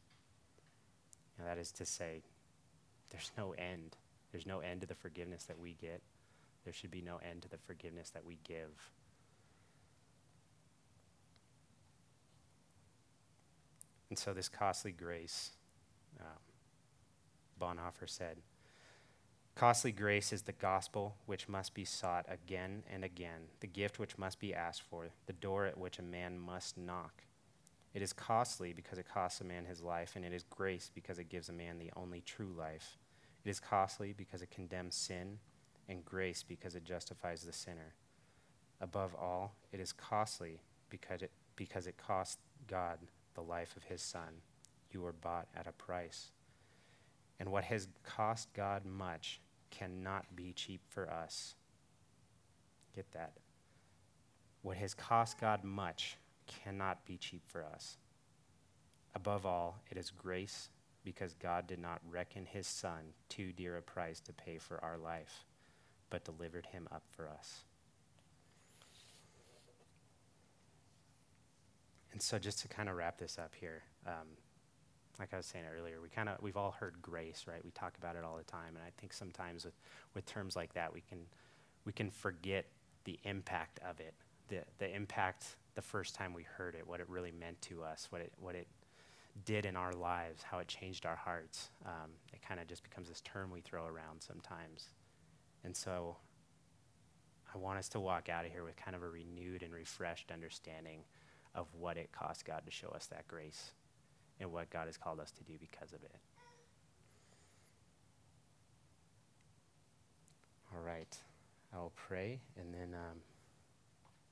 That 1.37 1.57
is 1.57 1.71
to 1.73 1.85
say, 1.85 2.21
there's 3.09 3.31
no 3.37 3.51
end. 3.57 3.97
There's 4.31 4.45
no 4.45 4.59
end 4.59 4.81
to 4.81 4.87
the 4.87 4.95
forgiveness 4.95 5.43
that 5.43 5.59
we 5.59 5.73
get 5.73 6.01
there 6.63 6.73
should 6.73 6.91
be 6.91 7.01
no 7.01 7.17
end 7.17 7.41
to 7.43 7.49
the 7.49 7.57
forgiveness 7.57 8.09
that 8.11 8.25
we 8.25 8.39
give. 8.43 8.91
And 14.09 14.17
so, 14.17 14.33
this 14.33 14.47
costly 14.47 14.91
grace, 14.91 15.51
um, 16.19 16.27
Bonhoeffer 17.59 18.07
said, 18.07 18.37
Costly 19.55 19.91
grace 19.91 20.33
is 20.33 20.41
the 20.41 20.51
gospel 20.51 21.15
which 21.27 21.47
must 21.47 21.75
be 21.75 21.85
sought 21.85 22.25
again 22.27 22.83
and 22.91 23.03
again, 23.03 23.49
the 23.59 23.67
gift 23.67 23.99
which 23.99 24.17
must 24.17 24.39
be 24.39 24.53
asked 24.53 24.81
for, 24.81 25.09
the 25.27 25.33
door 25.33 25.65
at 25.65 25.77
which 25.77 25.99
a 25.99 26.03
man 26.03 26.39
must 26.39 26.75
knock. 26.75 27.23
It 27.93 28.01
is 28.01 28.13
costly 28.13 28.73
because 28.73 28.97
it 28.97 29.07
costs 29.07 29.41
a 29.41 29.43
man 29.43 29.65
his 29.65 29.81
life, 29.81 30.13
and 30.15 30.25
it 30.25 30.33
is 30.33 30.43
grace 30.49 30.89
because 30.93 31.19
it 31.19 31.29
gives 31.29 31.49
a 31.49 31.53
man 31.53 31.77
the 31.77 31.91
only 31.95 32.21
true 32.21 32.51
life. 32.57 32.97
It 33.45 33.49
is 33.49 33.59
costly 33.59 34.11
because 34.11 34.41
it 34.41 34.49
condemns 34.49 34.95
sin 34.95 35.37
and 35.87 36.03
grace 36.03 36.41
because 36.41 36.75
it 36.75 36.83
justifies 36.83 37.43
the 37.43 37.53
sinner. 37.53 37.93
Above 38.81 39.13
all, 39.13 39.55
it 39.71 39.79
is 39.79 39.93
costly 39.93 40.61
because 40.89 41.21
it, 41.21 41.31
because 41.55 41.85
it 41.85 41.97
cost 41.97 42.39
God 42.67 42.97
the 43.35 43.41
life 43.41 43.77
of 43.77 43.83
his 43.83 44.01
Son. 44.01 44.41
You 44.91 45.01
were 45.01 45.13
bought 45.13 45.47
at 45.55 45.67
a 45.67 45.71
price. 45.71 46.31
And 47.39 47.51
what 47.51 47.65
has 47.65 47.87
cost 48.03 48.51
God 48.53 48.85
much 48.85 49.39
cannot 49.77 50.35
be 50.35 50.53
cheap 50.53 50.81
for 50.87 51.09
us. 51.09 51.55
Get 52.95 53.11
that? 53.13 53.33
What 54.61 54.77
has 54.77 54.93
cost 54.93 55.39
God 55.39 55.63
much 55.63 56.17
cannot 56.47 57.05
be 57.05 57.17
cheap 57.17 57.41
for 57.47 57.63
us. 57.63 57.97
Above 59.15 59.45
all, 59.45 59.79
it 59.89 59.97
is 59.97 60.09
grace 60.09 60.69
because 61.03 61.33
God 61.35 61.67
did 61.67 61.79
not 61.79 61.99
reckon 62.09 62.45
his 62.45 62.67
Son 62.67 63.13
too 63.29 63.51
dear 63.51 63.77
a 63.77 63.81
price 63.81 64.19
to 64.21 64.33
pay 64.33 64.57
for 64.57 64.83
our 64.83 64.97
life 64.97 65.45
but 66.09 66.23
delivered 66.23 66.67
him 66.67 66.87
up 66.91 67.03
for 67.09 67.27
us. 67.27 67.63
And 72.11 72.21
so, 72.21 72.37
just 72.37 72.59
to 72.59 72.67
kind 72.67 72.87
of 72.87 72.95
wrap 72.95 73.17
this 73.17 73.39
up 73.39 73.53
here, 73.59 73.81
um, 74.05 74.27
like 75.19 75.33
I 75.33 75.37
was 75.37 75.45
saying 75.45 75.65
earlier, 75.77 76.01
we 76.01 76.09
kind 76.09 76.29
of 76.29 76.41
we've 76.41 76.57
all 76.57 76.71
heard 76.71 76.95
grace, 77.01 77.45
right? 77.47 77.63
We 77.63 77.71
talk 77.71 77.97
about 77.97 78.15
it 78.15 78.23
all 78.23 78.37
the 78.37 78.43
time, 78.43 78.75
and 78.75 78.79
I 78.79 78.91
think 78.99 79.13
sometimes 79.13 79.65
with 79.65 79.79
with 80.13 80.25
terms 80.25 80.55
like 80.55 80.73
that, 80.73 80.93
we 80.93 81.01
can 81.01 81.19
we 81.85 81.93
can 81.93 82.09
forget 82.09 82.65
the 83.03 83.19
impact 83.23 83.79
of 83.87 83.99
it, 83.99 84.13
the 84.49 84.61
the 84.79 84.93
impact 84.93 85.55
the 85.75 85.81
first 85.81 86.15
time 86.15 86.33
we 86.33 86.43
heard 86.43 86.75
it, 86.75 86.87
what 86.87 86.99
it 86.99 87.09
really 87.09 87.31
meant 87.31 87.61
to 87.63 87.83
us, 87.83 88.07
what 88.09 88.21
it 88.21 88.33
what 88.39 88.55
it 88.55 88.67
did 89.45 89.65
in 89.65 89.75
our 89.75 89.93
lives, 89.93 90.43
how 90.43 90.59
it 90.59 90.67
changed 90.67 91.05
our 91.05 91.15
hearts. 91.15 91.69
Um, 91.85 92.11
it 92.33 92.41
kind 92.41 92.59
of 92.59 92.67
just 92.67 92.83
becomes 92.83 93.09
this 93.09 93.21
term 93.21 93.51
we 93.51 93.61
throw 93.61 93.85
around 93.85 94.21
sometimes, 94.21 94.89
and 95.63 95.75
so 95.75 96.17
I 97.53 97.57
want 97.59 97.77
us 97.77 97.89
to 97.89 97.99
walk 97.99 98.29
out 98.29 98.45
of 98.45 98.51
here 98.51 98.63
with 98.63 98.75
kind 98.75 98.95
of 98.95 99.03
a 99.03 99.09
renewed 99.09 99.61
and 99.61 99.73
refreshed 99.73 100.31
understanding 100.31 101.01
of 101.53 101.67
what 101.79 101.97
it 101.97 102.11
cost 102.11 102.45
God 102.45 102.63
to 102.65 102.71
show 102.71 102.87
us 102.89 103.05
that 103.07 103.27
grace 103.27 103.73
and 104.43 104.51
what 104.51 104.69
God 104.69 104.87
has 104.87 104.97
called 104.97 105.19
us 105.19 105.31
to 105.31 105.43
do 105.43 105.53
because 105.59 105.93
of 105.93 106.03
it. 106.03 106.15
All 110.73 110.81
right, 110.85 111.17
I'll 111.73 111.93
pray 111.95 112.41
and 112.59 112.73
then 112.73 112.93
um, 112.93 113.17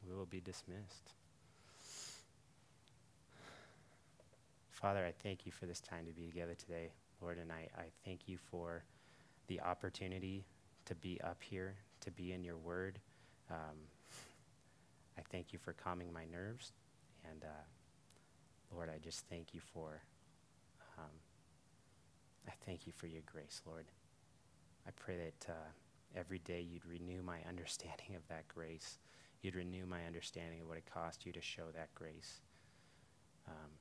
we 0.07 0.13
will 0.15 0.25
be 0.25 0.41
dismissed. 0.41 1.13
Father, 4.71 5.05
I 5.05 5.13
thank 5.23 5.45
you 5.45 5.51
for 5.51 5.65
this 5.65 5.79
time 5.79 6.05
to 6.07 6.11
be 6.11 6.25
together 6.27 6.55
today, 6.55 6.89
Lord, 7.21 7.37
and 7.37 7.51
I, 7.51 7.67
I 7.77 7.85
thank 8.03 8.27
you 8.27 8.37
for 8.49 8.83
the 9.47 9.61
opportunity 9.61 10.43
to 10.85 10.95
be 10.95 11.21
up 11.23 11.37
here, 11.41 11.75
to 12.01 12.11
be 12.11 12.33
in 12.33 12.43
your 12.43 12.57
word. 12.57 12.99
Um, 13.49 13.77
I 15.17 15.21
thank 15.31 15.53
you 15.53 15.59
for 15.59 15.73
calming 15.73 16.11
my 16.11 16.25
nerves, 16.31 16.73
and 17.29 17.43
uh, 17.43 17.63
Lord, 18.73 18.89
I 18.89 18.97
just 18.99 19.25
thank 19.29 19.53
you 19.53 19.59
for, 19.59 20.01
um, 20.97 21.11
I 22.47 22.51
thank 22.65 22.87
you 22.87 22.93
for 22.93 23.07
your 23.07 23.21
grace, 23.25 23.61
Lord. 23.65 23.85
I 24.87 24.91
pray 24.91 25.17
that 25.17 25.51
uh, 25.51 25.71
every 26.15 26.39
day 26.39 26.61
you'd 26.61 26.85
renew 26.85 27.21
my 27.21 27.39
understanding 27.49 28.15
of 28.15 28.27
that 28.29 28.47
grace. 28.47 28.99
You'd 29.41 29.55
renew 29.55 29.85
my 29.85 30.05
understanding 30.05 30.61
of 30.61 30.67
what 30.67 30.77
it 30.77 30.85
cost 30.91 31.25
you 31.25 31.31
to 31.33 31.41
show 31.41 31.65
that 31.73 31.93
grace. 31.95 32.41
Um, 33.47 33.71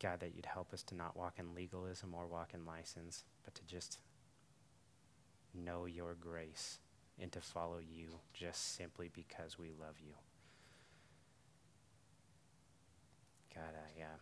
God, 0.00 0.20
that 0.20 0.34
you'd 0.34 0.46
help 0.46 0.72
us 0.72 0.82
to 0.84 0.94
not 0.94 1.16
walk 1.16 1.38
in 1.38 1.54
legalism 1.54 2.14
or 2.14 2.26
walk 2.26 2.50
in 2.54 2.66
license, 2.66 3.24
but 3.44 3.54
to 3.54 3.64
just 3.64 3.98
know 5.54 5.86
your 5.86 6.14
grace 6.14 6.78
and 7.20 7.30
to 7.32 7.40
follow 7.40 7.78
you 7.78 8.08
just 8.34 8.76
simply 8.76 9.10
because 9.14 9.58
we 9.58 9.70
love 9.70 9.96
you. 10.04 10.14
God, 13.54 13.74
I, 13.74 14.02
uh, 14.02 14.18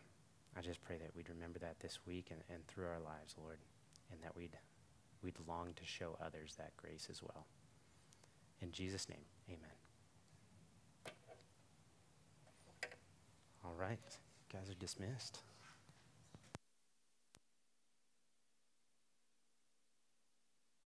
I 0.57 0.61
just 0.61 0.83
pray 0.83 0.97
that 0.99 1.14
we'd 1.16 1.28
remember 1.28 1.59
that 1.61 1.78
this 1.81 2.01
week 2.07 2.28
and, 2.31 2.41
and 2.53 2.66
through 2.66 2.87
our 2.87 2.99
lives, 2.99 3.35
Lord, 3.41 3.59
and 4.11 4.20
that 4.22 4.37
we'd, 4.37 4.57
we'd 5.22 5.37
long 5.47 5.72
to 5.76 5.87
show 5.87 6.16
others 6.24 6.57
that 6.59 6.76
grace 6.76 7.09
as 7.11 7.22
well. 7.22 7.47
In 8.61 8.72
Jesus' 8.72 9.09
name, 9.09 9.24
amen. 9.49 9.70
All 13.64 13.74
right, 13.78 13.99
you 14.53 14.59
guys 14.59 14.70
are 14.70 14.74
dismissed. 14.74 15.43